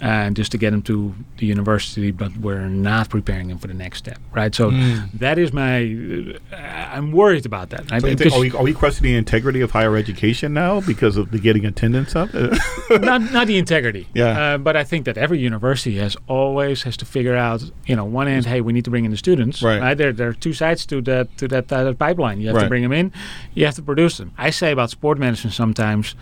[0.00, 3.74] and just to get them to the university, but we're not preparing them for the
[3.74, 4.54] next step, right?
[4.54, 4.70] So
[5.14, 6.36] that is my.
[6.52, 7.88] Uh, I'm worried about that.
[7.88, 10.80] So you think- think, are, we, are we questioning the integrity of higher education now
[10.80, 12.32] because of the getting attendance up?
[12.90, 14.06] not not the integrity.
[14.14, 14.54] Yeah.
[14.54, 18.04] Uh, but I think that every university has always has to figure out, you know,
[18.04, 19.62] one end, hey, we need to bring in the students.
[19.62, 19.94] Right.
[19.94, 22.40] There, there are two sides to that to that, uh, pipeline.
[22.40, 22.62] You have Right.
[22.64, 23.12] to bring them in.
[23.54, 24.32] You have to produce them.
[24.38, 26.14] I say about sport management sometimes.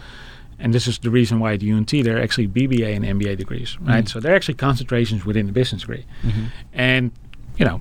[0.58, 4.04] And this is the reason why at UNT they're actually BBA and MBA degrees, right?
[4.04, 4.06] Mm-hmm.
[4.06, 6.46] So they're actually concentrations within the business degree, mm-hmm.
[6.72, 7.12] and
[7.58, 7.80] you know,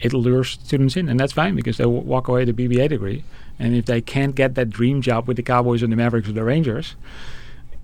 [0.00, 3.24] it lures students in, and that's fine because they'll walk away with a BBA degree.
[3.58, 6.32] And if they can't get that dream job with the Cowboys and the Mavericks or
[6.32, 6.94] the Rangers,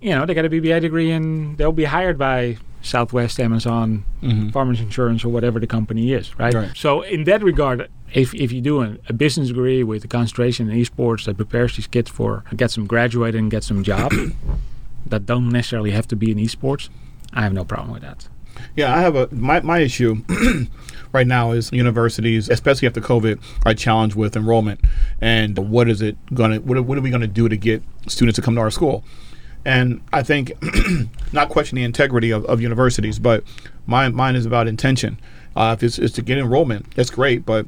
[0.03, 4.51] you know, they got a BBA degree and they'll be hired by Southwest, Amazon, mm-hmm.
[4.51, 6.53] Farmers Insurance, or whatever the company is, right?
[6.53, 6.71] Right.
[6.77, 10.69] So in that regard, if, if you do a, a business degree with a concentration
[10.69, 14.13] in esports that prepares these kids for get some graduated and get some job
[15.07, 16.89] that don't necessarily have to be in esports,
[17.33, 18.29] I have no problem with that.
[18.77, 20.23] Yeah, I have a my, my issue
[21.13, 24.81] right now is universities, especially after COVID, are challenged with enrollment
[25.21, 28.43] and what is it gonna what, what are we gonna do to get students to
[28.43, 29.05] come to our school?
[29.65, 30.53] And I think
[31.33, 33.45] not question the integrity of, of universities, but
[33.87, 35.21] mine mine is about intention.
[35.55, 37.67] Uh, if it's, it's to get enrollment, that's great, but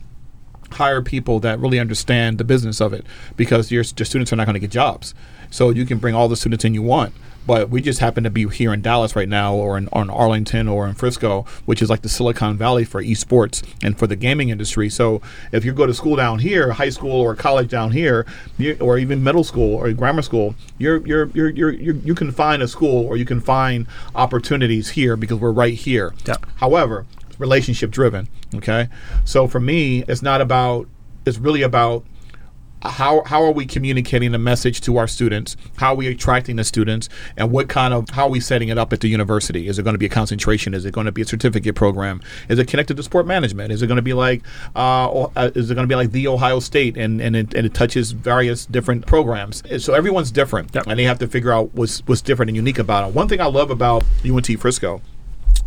[0.73, 3.05] hire people that really understand the business of it
[3.37, 5.15] because your, your students are not going to get jobs.
[5.51, 7.15] So you can bring all the students in you want.
[7.47, 10.11] But we just happen to be here in Dallas right now, or in, or in
[10.11, 14.17] Arlington, or in Frisco, which is like the Silicon Valley for esports and for the
[14.17, 14.89] gaming industry.
[14.89, 15.21] So
[15.53, 18.27] if you go to school down here, high school or college down here,
[18.59, 22.33] you, or even middle school or grammar school, you're, you're, you're, you're, you're, you can
[22.33, 26.15] find a school or you can find opportunities here because we're right here.
[26.27, 26.47] Yep.
[26.57, 27.07] However,
[27.39, 28.29] relationship driven.
[28.55, 28.89] Okay,
[29.25, 30.89] so for me, it's not about.
[31.27, 32.05] It's really about
[32.85, 35.57] how how are we communicating the message to our students?
[35.77, 37.09] How are we attracting the students?
[37.37, 39.69] And what kind of how are we setting it up at the university?
[39.69, 40.75] Is it going to be a concentration?
[40.75, 42.21] Is it going to be a certificate program?
[42.49, 43.73] Is it connected to sport management?
[43.73, 44.43] Is it going to be like
[44.77, 47.67] uh, uh, is it going to be like the Ohio State and and it, and
[47.67, 49.63] it touches various different programs?
[49.83, 50.87] So everyone's different, Yep.
[50.87, 53.15] and they have to figure out what's what's different and unique about it.
[53.15, 55.01] One thing I love about UNT Frisco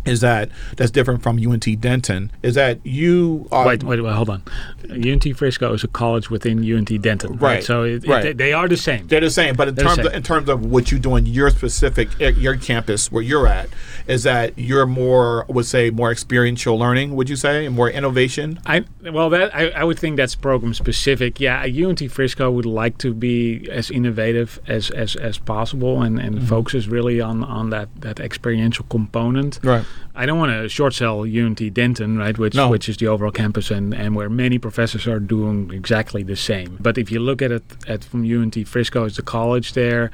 [0.04, 4.30] is that that's different from UNT Denton is that you are Wait, wait, wait, hold
[4.30, 4.42] on.
[4.90, 7.40] UNT Frisco is a college within UNT Denton, right?
[7.40, 8.22] Right, So it, it- right.
[8.22, 9.06] they, they are the same.
[9.06, 11.26] They're the same, but in They're terms of, in terms of what you do in
[11.26, 13.68] your specific your campus where you're at,
[14.06, 17.14] is that you're more I would say more experiential learning?
[17.16, 18.60] Would you say and more innovation?
[18.66, 21.40] I well, that I, I would think that's program specific.
[21.40, 26.36] Yeah, UNT Frisco would like to be as innovative as as, as possible, and, and
[26.36, 26.46] mm-hmm.
[26.46, 29.60] focuses really on on that that experiential component.
[29.62, 29.84] Right.
[30.14, 32.68] I don't want to short sell UNT Denton, right, which No.
[32.68, 36.76] which is the overall campus, and, and where many professors are doing exactly the same.
[36.80, 40.10] But if you look at it at from UNT Frisco as the college there.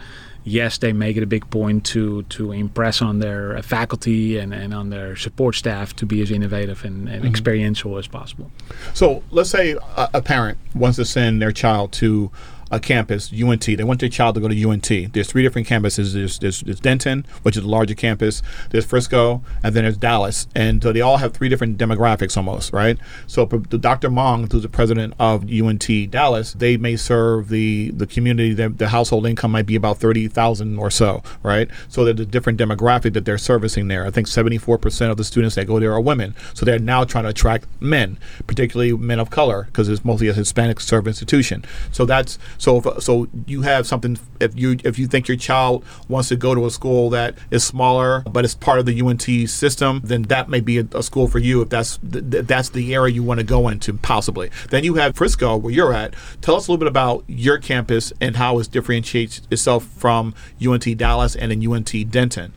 [0.47, 4.53] Yes, they make it a big point to to impress on their uh, faculty and,
[4.53, 8.51] and on their support staff to be as innovative and, and experiential as possible.
[8.93, 12.31] So let's say a, a parent wants to send their child to
[12.71, 13.65] a campus, UNT.
[13.65, 15.13] They want their child to go to UNT.
[15.13, 16.15] There's three different campuses.
[16.15, 18.43] There's, there's, there's Denton, which is the larger campus.
[18.71, 20.47] There's Frisco, and then there's Dallas.
[20.55, 22.99] And so they all have three different demographics almost, right?
[23.27, 24.11] So Dr.
[24.11, 28.55] Mong, who's the president of UNT Dallas, they may serve the the community.
[28.55, 31.69] The, the household income might be about thirty thousand or so, right?
[31.89, 34.07] So there's a different demographic that they're servicing there.
[34.07, 36.35] I think 74% of the students that go there are women.
[36.55, 40.33] So they're now trying to attract men, particularly men of color, because it's mostly a
[40.33, 41.65] Hispanic served institution.
[41.93, 42.79] So that's so.
[42.79, 44.19] If, so you have something.
[44.41, 47.65] If you if you think your child wants to go to a school that is
[47.65, 51.29] smaller but it's part of the UNT system, then that may be a, a school
[51.29, 51.63] for you.
[51.63, 54.51] If that's th- th- that's the area you want to go into, possibly.
[54.71, 56.15] Then you have Frisco, where you're at.
[56.41, 60.97] Tell us a little bit about your campus and how it differentiates itself from UNT
[60.97, 62.53] Dallas and then UNT Denton.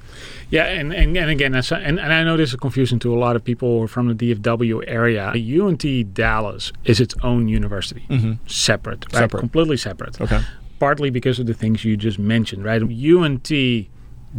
[0.50, 3.36] Yeah, and, and, and again, and, and I know this is confusing to a lot
[3.36, 5.32] of people from the DFW area.
[5.32, 8.34] UNT Dallas is its own university, mm-hmm.
[8.48, 9.24] separate, right?
[9.24, 9.42] Separate.
[9.42, 9.87] completely separate.
[10.22, 10.42] Okay.
[10.80, 12.82] Partly because of the things you just mentioned, right?
[12.82, 13.52] UNT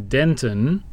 [0.08, 0.84] Denton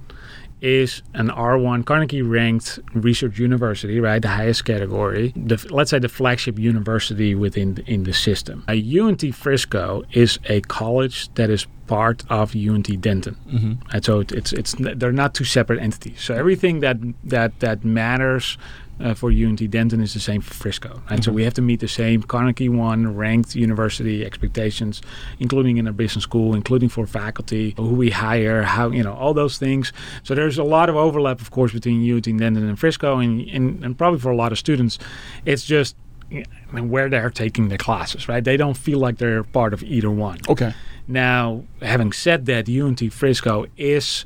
[0.62, 4.22] is an R1 Carnegie ranked research university, right?
[4.22, 5.34] The highest category.
[5.36, 8.64] The, let's say the flagship university within the, in the system.
[8.68, 13.38] A UNT Frisco is a college that is part of UNT Denton.
[13.48, 13.74] Mm-hmm.
[13.92, 16.22] And so it, it's it's they're not two separate entities.
[16.22, 18.58] So everything that that that matters
[19.00, 21.02] uh, for UNT Denton is the same for Frisco.
[21.10, 25.02] And so we have to meet the same Carnegie One ranked university expectations,
[25.40, 29.34] including in our business school, including for faculty, who we hire, how, you know, all
[29.34, 29.92] those things.
[30.24, 33.20] So there's a lot of overlap, of course, between UNT Denton and Frisco.
[33.20, 34.98] And, and, and probably for a lot of students,
[35.46, 35.96] it's just
[36.30, 38.44] you know, where they're taking the classes, right?
[38.44, 40.40] They don't feel like they're part of either one.
[40.50, 40.74] Okay.
[41.08, 44.26] Now, having said that, UNT Frisco is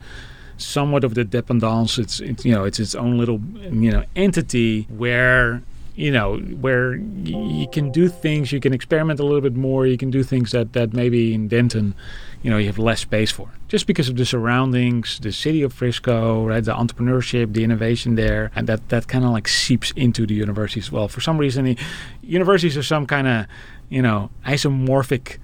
[0.60, 1.98] somewhat of the dependance.
[1.98, 3.41] It's, it's you know it's its own little
[3.72, 5.62] you know entity where
[5.95, 9.98] you know where you can do things, you can experiment a little bit more, you
[9.98, 11.93] can do things that that maybe in Denton,
[12.41, 15.74] you know, you have less space for, just because of the surroundings, the city of
[15.74, 20.26] Frisco, right, the entrepreneurship, the innovation there, and that that kind of like seeps into
[20.26, 21.10] the university as well.
[21.10, 21.78] For some reason, the
[22.22, 23.45] universities are some kind of
[23.89, 25.38] you know isomorphic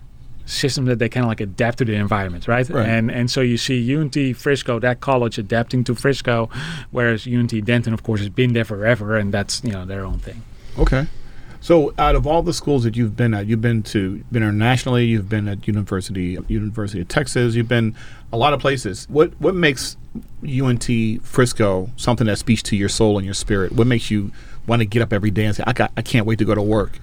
[0.46, 2.70] system that they kind of like adapt to the environment, right?
[2.70, 2.88] Right.
[2.88, 6.50] And and so you see UNT Frisco, that college adapting to Frisco,
[6.92, 10.20] whereas UNT Denton, of course, has been there forever, and that's you know their own
[10.20, 10.42] thing.
[10.78, 11.08] Okay.
[11.66, 15.06] So, out of all the schools that you've been at, you've been to been internationally.
[15.06, 17.56] You've been at University University of Texas.
[17.56, 17.96] You've been
[18.32, 19.08] a lot of places.
[19.10, 19.98] What what makes
[20.44, 20.88] UNT
[21.24, 23.72] Frisco something that speaks to your soul and your spirit?
[23.72, 24.32] What makes you
[24.68, 26.54] want to get up every day and say, "I got, I can't wait to go
[26.54, 27.00] to work"?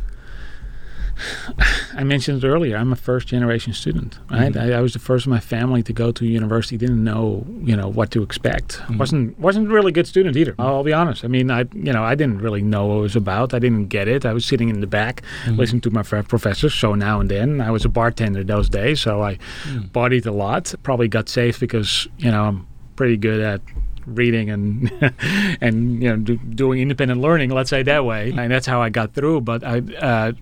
[1.94, 2.76] I mentioned it earlier.
[2.76, 4.52] I'm a first generation student, right?
[4.52, 4.72] Mm-hmm.
[4.72, 6.76] I, I was the first in my family to go to university.
[6.76, 8.78] Didn't know, you know, what to expect.
[8.78, 8.98] Mm-hmm.
[8.98, 10.52] wasn't wasn't really a good student either.
[10.52, 10.60] Mm-hmm.
[10.60, 11.24] I'll be honest.
[11.24, 13.54] I mean, I you know, I didn't really know what it was about.
[13.54, 14.24] I didn't get it.
[14.24, 16.74] I was sitting in the back, listening to my professors.
[16.74, 19.88] So now and then, I was a bartender those days, so I mm.
[19.90, 20.74] partied a lot.
[20.82, 23.60] Probably got saved because you know I'm pretty good at
[24.06, 24.90] reading and
[25.60, 27.50] and you know do, doing independent learning.
[27.50, 28.38] Let's say that way, mm.
[28.38, 29.42] and that's how I got through.
[29.42, 29.78] But I.
[29.78, 30.32] Uh,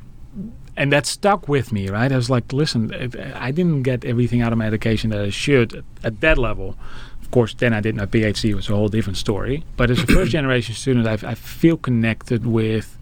[0.80, 2.10] and that stuck with me, right?
[2.10, 2.90] I was like, listen,
[3.34, 6.74] I didn't get everything out of my education that I should at that level.
[7.20, 9.62] Of course, then I did my PhD, it was a whole different story.
[9.76, 12.96] But as a first generation student, I, I feel connected with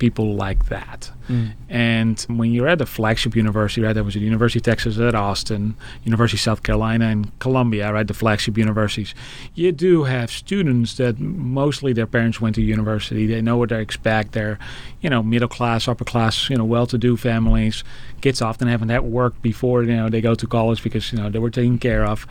[0.00, 1.12] people like that.
[1.28, 1.52] Mm.
[1.68, 5.14] And when you're at a flagship university, right, that was at University of Texas at
[5.14, 9.14] Austin, University of South Carolina, and Columbia, right, the flagship universities,
[9.54, 13.26] you do have students that mostly their parents went to university.
[13.26, 14.32] They know what they expect.
[14.32, 14.58] They're,
[15.00, 17.84] you know, middle class, upper class, you know, well-to-do families.
[18.20, 21.30] Kids often haven't had work before, you know, they go to college because, you know,
[21.30, 22.26] they were taken care of.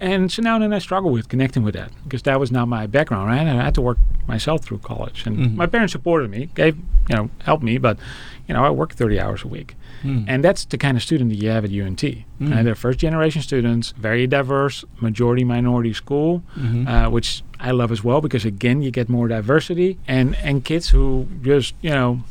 [0.00, 2.68] And so now and then I struggle with connecting with that because that was not
[2.68, 3.46] my background, right?
[3.46, 5.56] And I had to work myself through college, and mm-hmm.
[5.56, 7.98] my parents supported me, gave you know helped me, but
[8.46, 10.24] you know I worked 30 hours a week, mm.
[10.28, 12.00] and that's the kind of student that you have at UNT.
[12.00, 12.24] Mm.
[12.40, 12.62] Right?
[12.62, 16.86] They're first generation students, very diverse, majority minority school, mm-hmm.
[16.86, 20.90] uh, which I love as well because again you get more diversity and and kids
[20.90, 22.22] who just you know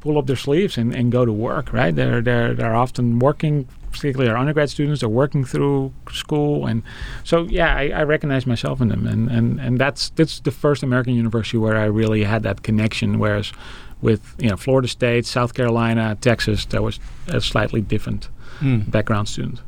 [0.00, 1.94] pull up their sleeves and, and go to work, right?
[1.94, 6.82] They're, they're, they're often working particularly our undergrad students They're working through school and
[7.24, 10.82] so yeah I, I, recognize myself in them and, and, and that's that's the first
[10.82, 13.52] American university where I really had that connection whereas
[14.00, 18.28] with you know Florida State South Carolina Texas that was a slightly different
[18.60, 18.88] mm.
[18.90, 19.60] background student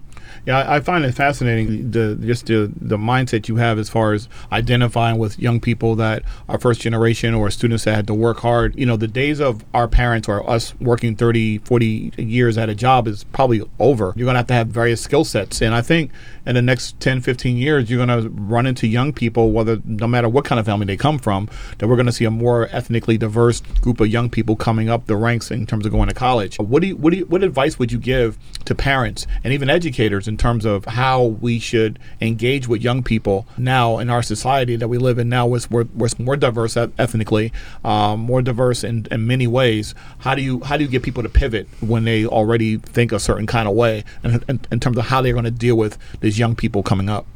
[0.45, 4.28] yeah, I find it fascinating the just the the mindset you have as far as
[4.51, 8.76] identifying with young people that are first generation or students that had to work hard.
[8.76, 12.74] You know, the days of our parents or us working 30, 40 years at a
[12.74, 14.12] job is probably over.
[14.16, 15.62] You're going to have to have various skill sets.
[15.62, 16.11] And I think
[16.45, 20.09] in the next 10, 15 years, you're going to run into young people, whether no
[20.09, 22.68] matter what kind of family they come from, that we're going to see a more
[22.72, 26.14] ethnically diverse group of young people coming up the ranks in terms of going to
[26.14, 26.59] college.
[26.59, 29.70] What do you, what do you, what advice would you give to parents and even
[29.70, 34.76] educators in terms of how we should engage with young people now in our society
[34.76, 37.53] that we live in now, with we're, we're more diverse ethnically,
[37.85, 39.95] um, more diverse in, in many ways.
[40.20, 43.20] How do you how do you get people to pivot when they already think a
[43.20, 45.99] certain kind of way, and in, in terms of how they're going to deal with
[46.20, 47.26] these young people coming up?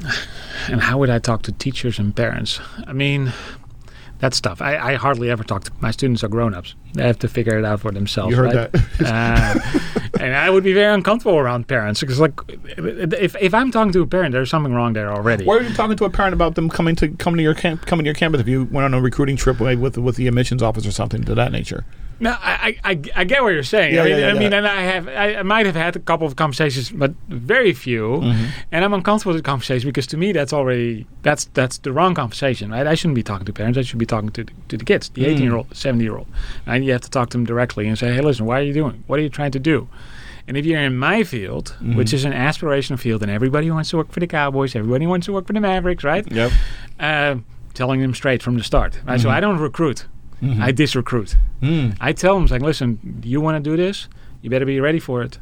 [0.66, 2.58] And how would I talk to teachers and parents?
[2.86, 3.34] I mean,
[4.20, 4.62] that stuff.
[4.62, 6.74] I, I, hardly ever talk to my students are grown ups.
[6.94, 8.30] They have to figure it out for themselves.
[8.30, 8.72] You heard right?
[8.72, 9.60] that.
[9.93, 12.32] uh, and I would be very uncomfortable around parents because, like,
[12.76, 15.44] if, if I'm talking to a parent, there's something wrong there already.
[15.44, 17.86] Why are you talking to a parent about them coming to coming to your camp,
[17.86, 18.40] coming to your campus?
[18.40, 21.34] If you went on a recruiting trip with with the admissions office or something to
[21.34, 21.84] that nature.
[22.20, 23.94] No, I, I, I get what you're saying.
[23.94, 25.96] Yeah, I mean, yeah, yeah, I mean, and I have, I, I, might have had
[25.96, 28.18] a couple of conversations, but very few.
[28.18, 28.46] Mm-hmm.
[28.72, 32.14] And I'm uncomfortable with the conversation because to me, that's already that's that's the wrong
[32.14, 32.70] conversation.
[32.70, 32.86] Right?
[32.86, 33.78] I shouldn't be talking to parents.
[33.78, 36.28] I should be talking to to the kids, the 18 year old, 70 year old,
[36.66, 38.72] and you have to talk to them directly and say, hey, listen, what are you
[38.74, 39.02] doing?
[39.06, 39.88] What are you trying to do?
[40.46, 41.96] And if you're in my field, mm-hmm.
[41.96, 45.26] which is an aspirational field, and everybody wants to work for the Cowboys, everybody wants
[45.26, 46.30] to work for the Mavericks, right?
[46.30, 46.52] Yep.
[47.00, 47.36] Uh,
[47.72, 48.96] telling them straight from the start.
[49.04, 49.14] Right?
[49.14, 49.22] Mm-hmm.
[49.22, 50.06] So I don't recruit.
[50.44, 50.62] Mm-hmm.
[50.62, 51.36] I disrecruit.
[51.62, 51.96] Mm.
[52.00, 54.08] I tell them, like, listen, you want to do this?
[54.42, 55.38] You better be ready for it.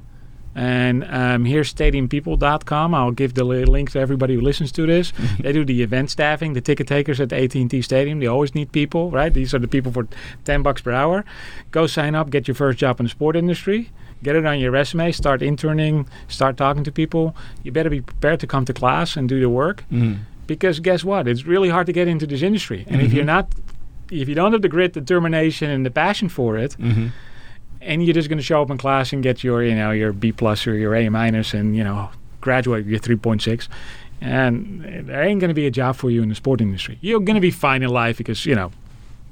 [0.55, 2.94] And um, here's stadiumpeople.com.
[2.94, 5.12] I'll give the link to everybody who listens to this.
[5.40, 8.20] they do the event staffing, the ticket takers at the AT&T Stadium.
[8.20, 9.32] They always need people, right?
[9.32, 10.07] These are the people for
[10.44, 11.24] 10 bucks per hour.
[11.70, 13.90] Go sign up, get your first job in the sport industry.
[14.22, 15.11] Get it on your resume.
[15.11, 16.07] Start interning.
[16.28, 17.34] Start talking to people.
[17.64, 19.84] You better be prepared to come to class and do the work.
[19.90, 20.20] Mm.
[20.46, 21.26] Because guess what?
[21.26, 22.84] It's really hard to get into this industry.
[22.86, 23.07] And mm-hmm.
[23.07, 23.48] if you're not
[24.12, 27.08] if you don't have the grit, determination, and the passion for it, mm-hmm.
[27.80, 30.12] and you're just going to show up in class and get your, you know, your
[30.12, 32.10] B plus or your A minus, and you know,
[32.40, 33.68] graduate with your three point six,
[34.20, 36.98] and there ain't going to be a job for you in the sport industry.
[37.00, 38.70] You're going to be fine in life because you know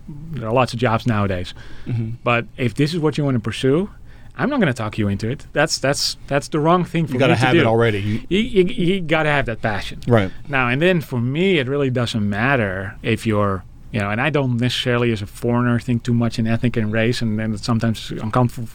[0.08, 1.54] there are lots of jobs nowadays.
[1.86, 2.10] Mm-hmm.
[2.24, 3.90] But if this is what you want to pursue,
[4.36, 5.46] I'm not going to talk you into it.
[5.52, 7.60] That's that's that's the wrong thing for you gotta me to have do.
[7.60, 8.00] it already.
[8.28, 10.00] You, you, you got to have that passion.
[10.08, 10.32] Right.
[10.48, 14.30] Now and then for me, it really doesn't matter if you're you know, and I
[14.30, 17.64] don't necessarily, as a foreigner, think too much in ethnic and race, and then it's
[17.64, 18.68] sometimes uncomfortable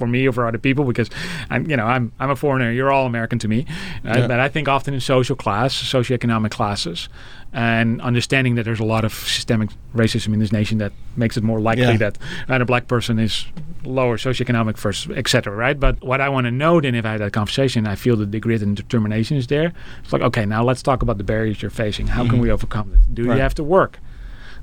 [0.00, 1.10] for me or for other people because
[1.50, 2.72] I'm, you know, I'm I'm a foreigner.
[2.72, 3.66] You're all American to me,
[4.04, 4.26] uh, yeah.
[4.26, 7.08] but I think often in social class, socioeconomic classes,
[7.52, 11.42] and understanding that there's a lot of systemic racism in this nation that makes it
[11.42, 11.96] more likely yeah.
[11.96, 12.18] that
[12.48, 13.46] a black person is
[13.84, 15.54] lower socioeconomic first, etc.
[15.54, 15.78] Right?
[15.78, 18.32] But what I want to know then, if I had that conversation, I feel that
[18.32, 19.72] the grit and determination is there.
[20.02, 22.06] It's like, okay, now let's talk about the barriers you're facing.
[22.06, 22.30] How mm-hmm.
[22.30, 23.02] can we overcome this?
[23.12, 23.36] Do right.
[23.36, 23.98] you have to work?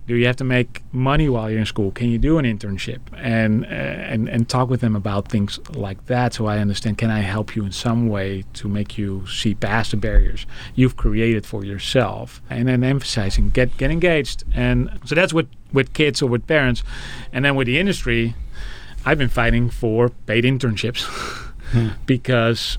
[0.07, 1.91] Do you have to make money while you're in school?
[1.91, 2.99] Can you do an internship?
[3.15, 7.09] And uh, and and talk with them about things like that so i understand can
[7.09, 10.45] i help you in some way to make you see past the barriers
[10.75, 12.41] you've created for yourself?
[12.49, 14.43] And then emphasizing get get engaged.
[14.53, 16.83] And so that's with with kids or with parents.
[17.33, 18.35] And then with the industry
[19.05, 21.03] i've been fighting for paid internships
[21.71, 21.89] hmm.
[22.05, 22.77] because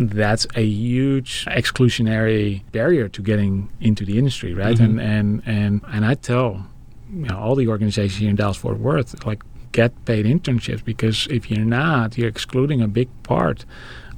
[0.00, 4.76] that's a huge exclusionary barrier to getting into the industry, right?
[4.76, 4.84] Mhm.
[4.84, 6.66] And and and and I tell
[7.12, 9.42] you know all the organizations here in Dallas Fort Worth like
[9.72, 13.64] get paid internships because if you're not, you're excluding a big part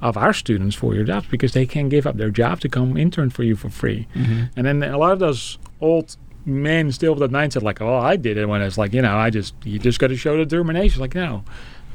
[0.01, 2.97] of our students for your jobs because they can't give up their job to come
[2.97, 4.07] intern for you for free.
[4.14, 4.45] Mm-hmm.
[4.57, 8.16] And then a lot of those old men still with that mindset, like, oh, I
[8.16, 11.01] did it when it's like, you know, I just, you just got to show determination.
[11.01, 11.45] Like, no,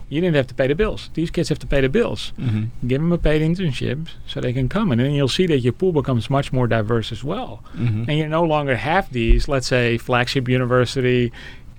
[0.09, 1.09] you didn't have to pay the bills.
[1.13, 2.31] These kids have to pay the bills.
[2.37, 2.87] Mm-hmm.
[2.87, 4.91] Give them a paid internship so they can come.
[4.91, 7.63] And then you'll see that your pool becomes much more diverse as well.
[7.75, 8.09] Mm-hmm.
[8.09, 11.31] And you no longer have these, let's say, flagship university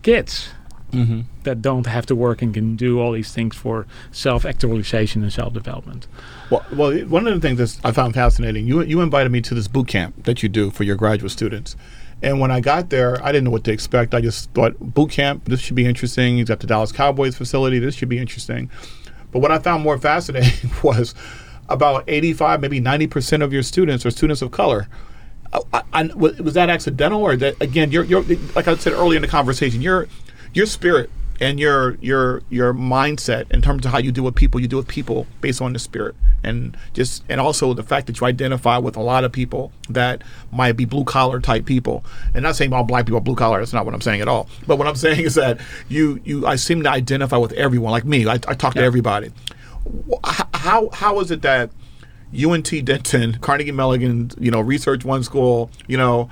[0.02, 0.50] kids
[0.90, 1.20] Mm-hmm.
[1.42, 5.30] that don't have to work and can do all these things for self actualization and
[5.30, 6.06] self development.
[6.48, 9.54] Well, well, one of the things that I found fascinating, you you invited me to
[9.54, 11.76] this boot camp that you do for your graduate students.
[12.22, 14.12] And when I got there, I didn't know what to expect.
[14.14, 16.38] I just thought boot camp, this should be interesting.
[16.38, 17.78] He's got the Dallas Cowboys facility.
[17.78, 18.70] This should be interesting.
[19.30, 21.14] But what I found more fascinating was
[21.68, 24.88] about 85, maybe 90% of your students are students of color.
[25.52, 27.90] Oh, I, I, I- was that accidental or that again?
[27.92, 28.22] You're, you're
[28.54, 29.80] like I said earlier in the conversation.
[29.80, 30.08] Your
[30.54, 31.10] your spirit
[31.40, 34.60] and your your your mindset in terms of how you deal with people.
[34.60, 38.20] You deal with people based on the spirit and just and also the fact that
[38.20, 40.22] you identify with a lot of people that
[40.52, 42.04] might be blue collar type people.
[42.34, 43.58] And not saying all black people are blue collar.
[43.58, 44.48] That's not what I'm saying at all.
[44.66, 47.92] But what I'm saying is that you you I seem to identify with everyone.
[47.92, 49.30] Like me, I, I talk to everybody.
[50.54, 51.70] How how is it that
[52.32, 56.28] UNT Denton, Carnegie Mellon, you know, Research One School, you know,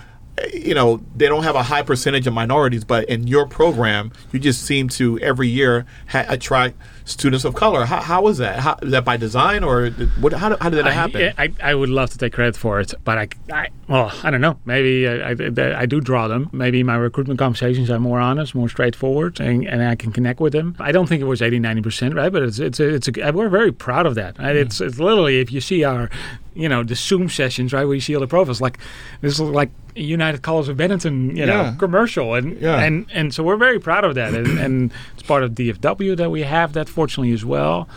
[0.53, 4.39] you know, they don't have a high percentage of minorities, but in your program, you
[4.39, 6.77] just seem to every year ha- attract
[7.07, 7.87] students of color.
[7.87, 8.59] How, how is that?
[8.59, 9.89] How, is that by design or
[10.21, 10.33] what?
[10.35, 11.33] How, did- how did that happen?
[11.39, 14.31] I, I, I would love to take credit for it, but I, I well, I
[14.31, 14.59] don't know.
[14.67, 16.51] Maybe uh, I, I, I do draw them.
[16.53, 20.53] Maybe my recruitment conversations are more honest, more straightforward, and, and I can connect with
[20.53, 20.75] them.
[20.81, 22.33] I don't think it was 80, 90%, right?
[22.33, 24.39] But it's, it's, a, it's a, uh, we're very proud of that.
[24.39, 24.57] Right?
[24.57, 26.11] It's, it's literally, if you see our,
[26.55, 28.79] you know, the Zoom sessions, right, where you see all the profiles, like,
[29.21, 31.75] this is like United Colors of Benetton, you know, Yeah.
[31.79, 32.35] commercial.
[32.35, 32.81] And, Yeah.
[32.83, 34.35] and, and so we're very proud of that.
[34.35, 37.89] And, and it's part of DFW that we have that, fortunately, as well.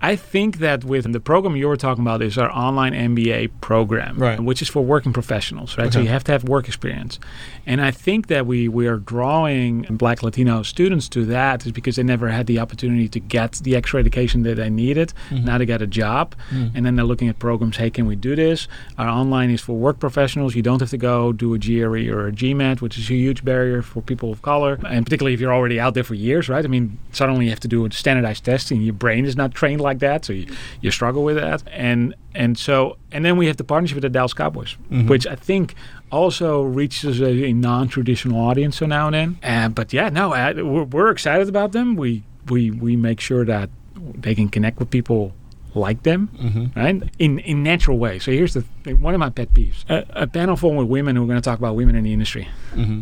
[0.00, 4.16] I think that with the program you were talking about is our online MBA program,
[4.16, 4.38] Right.
[4.40, 5.92] which is for working professionals, right?
[5.92, 7.18] So you have to have work experience.
[7.66, 11.96] And I think that we, we are drawing black Latino students to that is because
[11.96, 15.12] they never had the opportunity to get the extra education that they needed.
[15.30, 15.44] Mm-hmm.
[15.46, 16.34] Now they got a job.
[16.50, 16.72] Mm.
[16.74, 18.68] And then they're looking at programs, hey, can we do this?
[18.98, 20.54] Our online is for work professionals.
[20.54, 23.44] You don't have to go do a GRE or a GMAT, which is a huge
[23.44, 24.78] barrier for people of color.
[24.86, 26.64] And particularly if you're already out there for years, right?
[26.64, 28.80] I mean, suddenly you have to do a standardized testing.
[28.82, 30.24] Your brain is not trained like that.
[30.24, 30.46] So you,
[30.80, 31.62] you struggle with that.
[31.72, 35.34] And and so and then we have the partnership with the Dallas Cowboys, which I
[35.34, 35.74] think
[36.12, 39.38] also reaches a, a non-traditional audience so now and then.
[39.42, 41.96] Uh, but yeah, no, uh, we're, we're excited about them.
[41.96, 45.32] We we we make sure that they can connect with people
[45.76, 46.78] like them, Mm-hmm.
[46.80, 47.02] right?
[47.18, 48.22] In in natural ways.
[48.24, 51.16] So here's the thing, one of my pet peeves: a, a panel full with women
[51.16, 53.00] who are going to talk about women in the industry, Mm-hmm.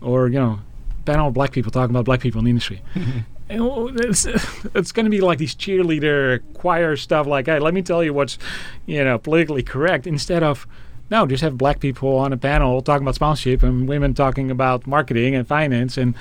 [0.00, 0.58] or you know,
[1.04, 2.80] panel of black people talking about black people in the industry.
[2.96, 3.04] Well,
[3.48, 4.26] It's,
[4.74, 7.26] it's going to be like these cheerleader choir stuff.
[7.26, 8.38] Like, hey, let me tell you what's,
[8.86, 10.06] you know, politically correct.
[10.06, 10.66] Instead of,
[11.10, 14.86] no, just have black people on a panel talking about sponsorship and women talking about
[14.86, 16.14] marketing and finance and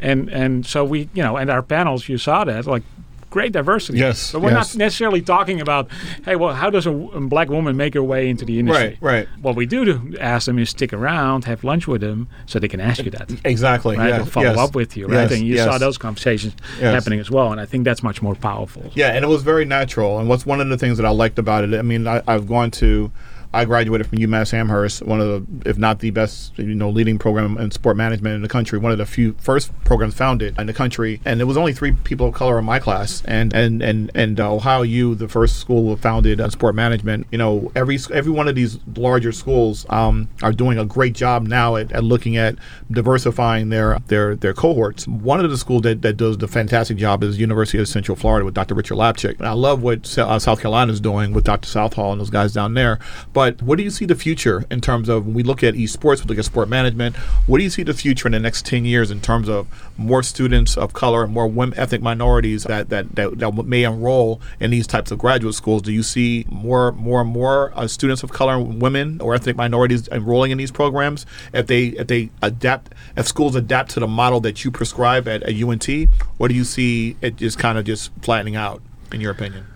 [0.00, 2.84] and and so we, you know, and our panels, you saw that like
[3.30, 3.98] great diversity.
[3.98, 4.74] Yes, but we're yes.
[4.74, 5.88] not necessarily talking about,
[6.24, 8.98] hey, well, how does a, w- a black woman make her way into the industry?
[9.00, 9.28] Right, right.
[9.42, 12.68] What we do to ask them is stick around, have lunch with them, so they
[12.68, 13.96] can ask you that Exactly.
[13.96, 14.08] right?
[14.10, 14.24] Yeah.
[14.24, 14.58] Follow yes.
[14.58, 15.22] up with you, right?
[15.30, 15.64] Yes, And you yes.
[15.64, 16.94] saw those conversations Yes.
[16.94, 18.90] happening as well, and I think that's much more powerful.
[18.94, 20.18] Yeah, and it was very natural.
[20.18, 21.74] And what's one of the things that I liked about it?
[21.74, 23.10] I mean, I, I've gone to,
[23.52, 25.28] I graduated from UMass Amherst, one of
[25.62, 28.78] the, if not the best, you know, leading program in sport management in the country.
[28.78, 31.92] One of the few first programs founded in the country, and there was only three
[31.92, 33.22] people of color in my class.
[33.24, 37.26] And and and and uh, Ohio U, the first school founded in sport management.
[37.30, 41.46] You know, every every one of these larger schools um, are doing a great job
[41.46, 42.56] now at, at looking at
[42.90, 45.08] diversifying their their their cohorts.
[45.08, 48.44] One of the schools that, that does the fantastic job is University of Central Florida
[48.44, 48.74] with Dr.
[48.74, 49.38] Richard Lapchick.
[49.38, 51.66] And I love what uh, South Carolina is doing with Dr.
[51.68, 52.98] Southall and those guys down there.
[53.32, 56.22] But what do you see the future in terms of when we look at esports,
[56.22, 57.16] we look at sport management?
[57.46, 59.66] What do you see the future in the next ten years in terms of
[59.96, 64.40] more students of color and more women, ethnic minorities that that, that that may enroll
[64.60, 65.82] in these types of graduate schools?
[65.82, 70.08] Do you see more more and more uh, students of color, women or ethnic minorities
[70.08, 74.40] enrolling in these programs if they if they adapt if schools adapt to the model
[74.40, 75.88] that you prescribe at, at UNT,
[76.38, 78.82] or do you see it just kind of just flattening out
[79.12, 79.66] in your opinion?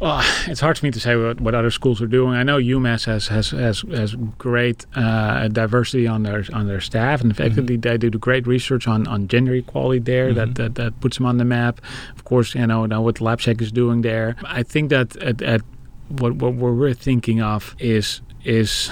[0.00, 2.34] Well, it's hard for me to say what, what other schools are doing.
[2.34, 7.20] I know UMass has has has, has great uh, diversity on their on their staff,
[7.20, 10.32] and effectively they do great research on, on gender equality there.
[10.32, 11.82] That, that that puts them on the map.
[12.16, 14.36] Of course, you know, know what Lapchick is doing there.
[14.42, 15.60] I think that at, at
[16.08, 18.90] what what we're thinking of is is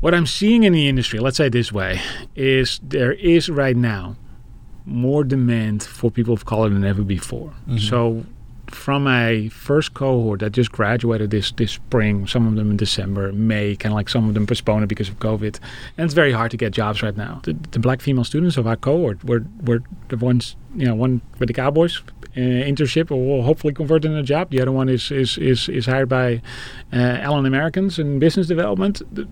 [0.00, 1.20] what I'm seeing in the industry.
[1.20, 2.00] Let's say this way:
[2.34, 4.16] is there is right now
[4.88, 7.52] more demand for people of color than ever before.
[7.78, 8.24] So
[8.66, 13.32] from a first cohort that just graduated this this spring, some of them in December,
[13.32, 15.58] May, kind of like some of them postponed it because of COVID,
[15.96, 17.40] and it's very hard to get jobs right now.
[17.44, 21.20] The, the black female students of our cohort were were the ones, you know, one
[21.38, 22.02] with the Cowboys.
[22.36, 24.50] Uh, internship will hopefully convert into a job.
[24.50, 26.42] The other one is is is, is hired by
[26.92, 29.02] uh, Allen Americans in business development.
[29.14, 29.28] Th-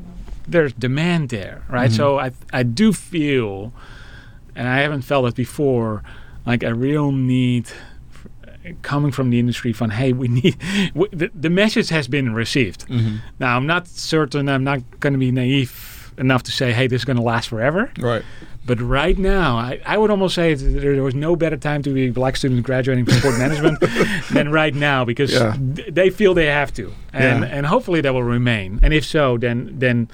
[0.48, 1.92] There's demand there, right?
[1.92, 2.30] So I
[2.60, 3.72] I do feel,
[4.56, 6.02] and I haven't felt it before,
[6.44, 7.68] like a real need
[8.82, 10.56] coming from the industry from hey we need
[10.94, 13.16] w- the, the message has been received mm-hmm.
[13.38, 17.02] now i'm not certain i'm not going to be naive enough to say hey this
[17.02, 18.24] is going to last forever Right.
[18.64, 21.90] but right now I, I would almost say there, there was no better time to
[21.90, 23.78] be a black student graduating from sport management
[24.32, 25.54] than right now because Yeah.
[25.76, 27.48] th- they feel they have to and Yeah.
[27.48, 30.08] and hopefully that will remain and if so then then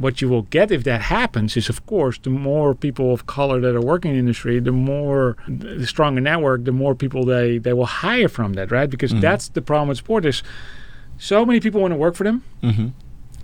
[0.00, 3.60] what you will get if that happens is of course the more people of color
[3.60, 7.58] that are working in the industry the more the stronger network the more people they
[7.58, 8.88] they will hire from that right?
[8.88, 9.20] Because mm-hmm.
[9.20, 10.42] that's the problem with sport is
[11.18, 12.88] so many people want to work for them mm-hmm.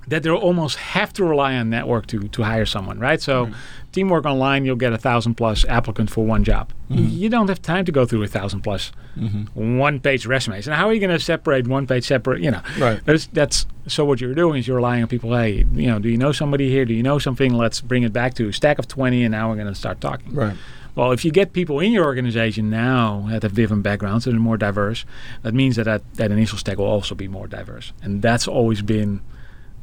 [0.08, 3.20] That they'll almost have to rely on network to to hire someone, right?
[3.20, 3.50] So,
[3.92, 6.72] teamwork online, you'll get a thousand plus applicant for one job.
[6.90, 7.08] Mm-hmm.
[7.08, 9.78] You don't have time to go through a thousand plus mm-hmm.
[9.78, 10.66] one page resumes.
[10.66, 12.42] And how are you going to separate one page separate?
[12.42, 13.04] You know, Right.
[13.04, 14.04] That's, that's so.
[14.04, 15.34] What you're doing is you're relying on people.
[15.36, 16.84] Hey, you know, do you know somebody here?
[16.84, 17.54] Do you know something?
[17.54, 20.00] Let's bring it back to a stack of twenty, and now we're going to start
[20.00, 20.34] talking.
[20.34, 20.56] Right.
[20.94, 24.40] Well, if you get people in your organization now that have different backgrounds and are
[24.40, 25.04] more diverse,
[25.42, 27.92] that means that, that that initial stack will also be more diverse.
[28.02, 29.20] And that's always been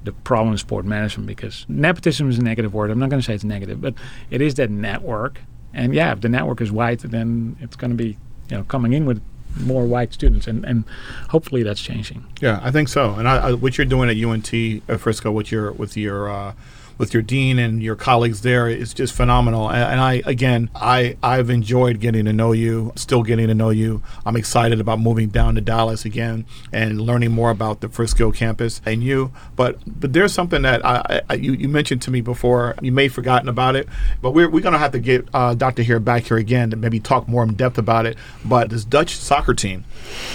[0.03, 2.91] the problem in sport management because nepotism is a negative word.
[2.91, 3.93] I'm not going to say it's negative, but
[4.29, 5.39] it is that network.
[5.73, 8.17] And yeah, if the network is white, then it's going to be
[8.49, 9.21] you know coming in with
[9.59, 10.83] more white students, and, and
[11.29, 12.25] hopefully that's changing.
[12.41, 13.13] Yeah, I think so.
[13.13, 14.53] And I, I, what you're doing at UNT
[14.89, 16.53] at Frisco with your with your uh,
[16.97, 19.69] with your dean and your colleagues there is just phenomenal.
[19.69, 24.01] And, I again, I I've enjoyed getting to know you, still getting to know you.
[24.25, 28.81] I'm excited about moving down to Dallas again and learning more about the Frisco campus
[28.85, 29.31] and you.
[29.55, 32.75] But but there's something that I, I you, you mentioned to me before.
[32.81, 33.87] You may have forgotten about it,
[34.21, 35.83] but we're we're gonna have to get uh, Dr.
[35.83, 38.17] Heere back here again to maybe talk more in depth about it.
[38.43, 39.85] But this Dutch soccer team.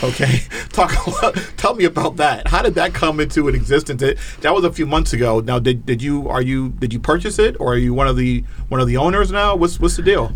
[0.02, 0.40] Okay,
[0.70, 0.92] talk.
[1.56, 2.48] Tell me about that.
[2.48, 4.02] How did that come into existence?
[4.02, 5.40] It, that was a few months ago.
[5.40, 8.16] Now, did, did you are you did you purchase it, or are you one of
[8.16, 9.54] the one of the owners now?
[9.54, 10.32] What's what's the deal?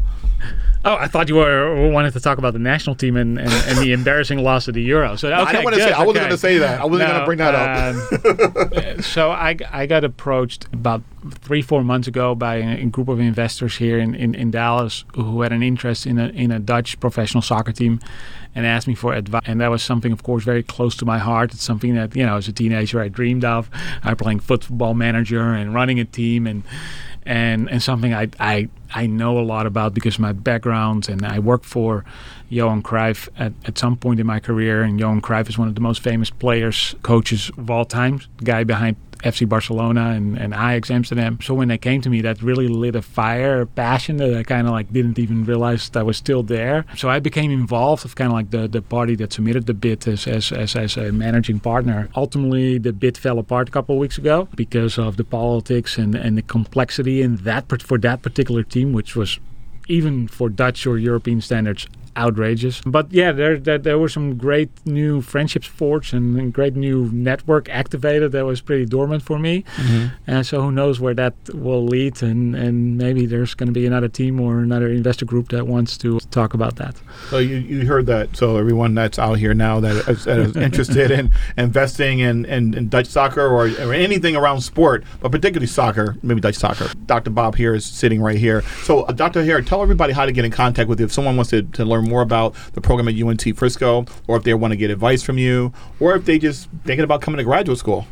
[0.84, 3.78] Oh, I thought you were wanted to talk about the national team and, and, and
[3.78, 5.14] the embarrassing loss of the Euro.
[5.14, 5.92] So okay, I didn't want to say.
[5.92, 6.18] I wasn't okay.
[6.18, 6.80] going to say that.
[6.80, 8.96] I wasn't going to bring that up.
[8.96, 13.08] um, so I, I got approached about three four months ago by a, a group
[13.08, 16.58] of investors here in, in, in Dallas who had an interest in a in a
[16.58, 18.00] Dutch professional soccer team,
[18.54, 19.42] and asked me for advice.
[19.46, 21.54] And that was something, of course, very close to my heart.
[21.54, 23.70] It's something that you know, as a teenager, I dreamed of.
[24.02, 26.64] I playing football manager and running a team and
[27.24, 31.38] and and something I I I know a lot about because my background and I
[31.38, 32.04] worked for
[32.48, 34.82] Johan Cruyff at, at some point in my career.
[34.82, 38.44] And Johan Cruyff is one of the most famous players coaches of all time the
[38.44, 41.38] guy behind FC Barcelona and, and Ajax Amsterdam.
[41.42, 44.42] So when they came to me that really lit a fire a passion that I
[44.42, 46.84] kind of like didn't even realize that was still there.
[46.96, 50.06] So I became involved of kind of like the, the party that submitted the bid
[50.08, 52.08] as, as, as, as a managing partner.
[52.16, 56.14] Ultimately the bid fell apart a couple of weeks ago because of the politics and,
[56.14, 59.38] and the complexity in that for that particular team which was
[59.88, 61.86] even for Dutch or European standards
[62.16, 62.80] outrageous.
[62.84, 67.10] But yeah, there, there there were some great new friendships forged and, and great new
[67.12, 69.64] network activated that was pretty dormant for me.
[70.26, 73.86] And so who knows where that will lead and, and maybe there's going to be
[73.86, 76.96] another team or another investor group that wants to talk about that.
[77.30, 78.36] So you, you heard that.
[78.36, 82.74] So everyone that's out here now that is, that is interested in investing in, in,
[82.74, 86.88] in Dutch soccer or, or anything around sport, but particularly soccer, maybe Dutch soccer.
[87.06, 87.30] Dr.
[87.30, 88.62] Bob Heere is sitting right here.
[88.82, 89.42] So uh, Dr.
[89.42, 91.84] Heere, tell everybody how to get in contact with you if someone wants to, to
[91.84, 95.22] learn more about the program at UNT Frisco, or if they want to get advice
[95.22, 98.06] from you, or if they just thinking about coming to graduate school.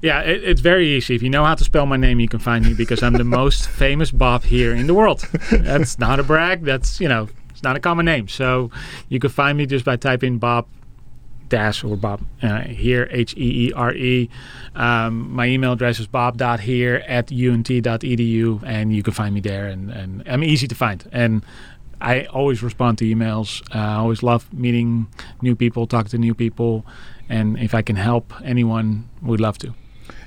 [0.00, 1.14] Yeah, it, it's very easy.
[1.14, 3.24] If you know how to spell my name, you can find me because I'm the
[3.38, 5.20] most famous Bob Heere in the world.
[5.50, 6.64] That's not a brag.
[6.64, 8.28] That's, you know, it's not a common name.
[8.28, 8.70] So
[9.08, 10.68] you can find me just by typing Bob
[11.48, 14.30] dash or Bob uh, here, H E E R E.
[14.74, 19.66] Um, my email address is bob.heere at unt.edu, and you can find me there.
[19.66, 21.08] And, and I'm easy to find.
[21.10, 21.44] And
[22.00, 23.62] I always respond to emails.
[23.74, 25.08] Uh, I always love meeting
[25.42, 26.84] new people, talk to new people.
[27.28, 29.74] And if I can help anyone, we'd love to.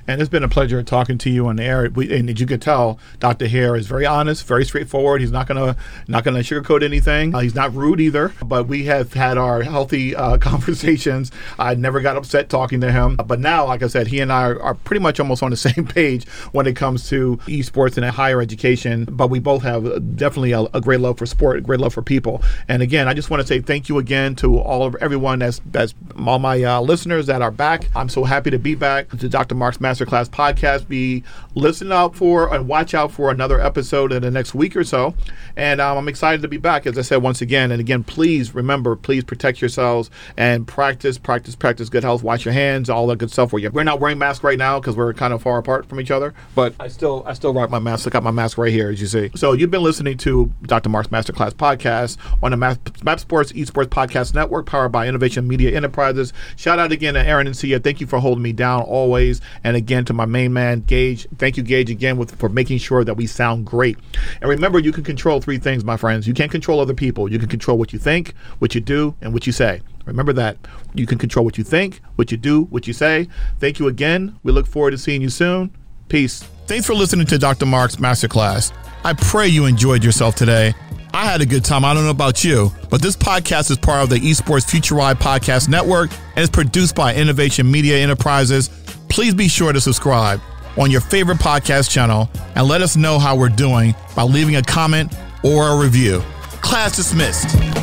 [0.06, 1.88] And it's been a pleasure talking to you on the air.
[1.94, 3.46] We, and as you can tell, Dr.
[3.46, 5.20] Heere is very honest, very straightforward.
[5.20, 5.76] He's not gonna
[6.08, 7.34] not gonna sugarcoat anything.
[7.34, 8.32] Uh, he's not rude either.
[8.44, 11.30] But we have had our healthy uh, conversations.
[11.58, 13.16] I never got upset talking to him.
[13.16, 15.56] But now, like I said, he and I are, are pretty much almost on the
[15.72, 19.06] same page when it comes to esports and higher education.
[19.10, 22.02] But we both have definitely a, a great love for sport, a great love for
[22.02, 22.42] people.
[22.68, 25.60] And again, I just want to say thank you again to all of everyone that's
[25.66, 25.94] that's
[26.26, 27.88] all my uh, listeners that are back.
[27.94, 29.54] I'm so happy to be back to Dr.
[29.54, 30.88] Mark's Masterclass podcast.
[30.88, 31.22] Be
[31.54, 35.14] listening out for and watch out for another episode in the next week or so.
[35.56, 37.70] And um, I'm excited to be back, as I said once again.
[37.70, 42.22] And again, please remember, please protect yourselves and practice, practice, practice good health.
[42.22, 43.52] Wash your hands, all that good stuff.
[43.52, 46.34] We're not wearing masks right now because we're kind of far apart from each other.
[46.54, 48.06] But I still, I still rock my mask.
[48.06, 49.30] I got my mask right here, as you see.
[49.34, 50.88] So you've been listening to Dr.
[50.88, 55.76] Mark's Masterclass podcast on the Map, Map Sports Esports Podcast Network, powered by Innovation Media
[55.76, 56.32] Enterprises.
[56.56, 57.78] Shout out again to Aaron and Sia.
[57.78, 59.40] Thank you for holding me down always.
[59.62, 61.26] And again to my main man, Gage.
[61.38, 63.98] Thank you, Gage, again with, for making sure that we sound great.
[64.40, 66.26] And remember, you can control three things, my friends.
[66.26, 67.30] You can't control other people.
[67.30, 69.80] You can control what you think, what you do, and what you say.
[70.04, 70.56] Remember that.
[70.94, 73.28] You can control what you think, what you do, what you say.
[73.60, 74.38] Thank you again.
[74.42, 75.74] We look forward to seeing you soon.
[76.08, 76.42] Peace.
[76.66, 77.66] Thanks for listening to Dr.
[77.66, 78.72] Mark's Masterclass.
[79.04, 80.74] I pray you enjoyed yourself today.
[81.14, 81.84] I had a good time.
[81.84, 85.18] I don't know about you, but this podcast is part of the Esports Future Ride
[85.18, 88.70] Podcast Network and is produced by Innovation Media Enterprises.
[89.10, 90.40] Please be sure to subscribe
[90.78, 94.62] on your favorite podcast channel and let us know how we're doing by leaving a
[94.62, 96.22] comment or a review.
[96.62, 97.81] Class dismissed.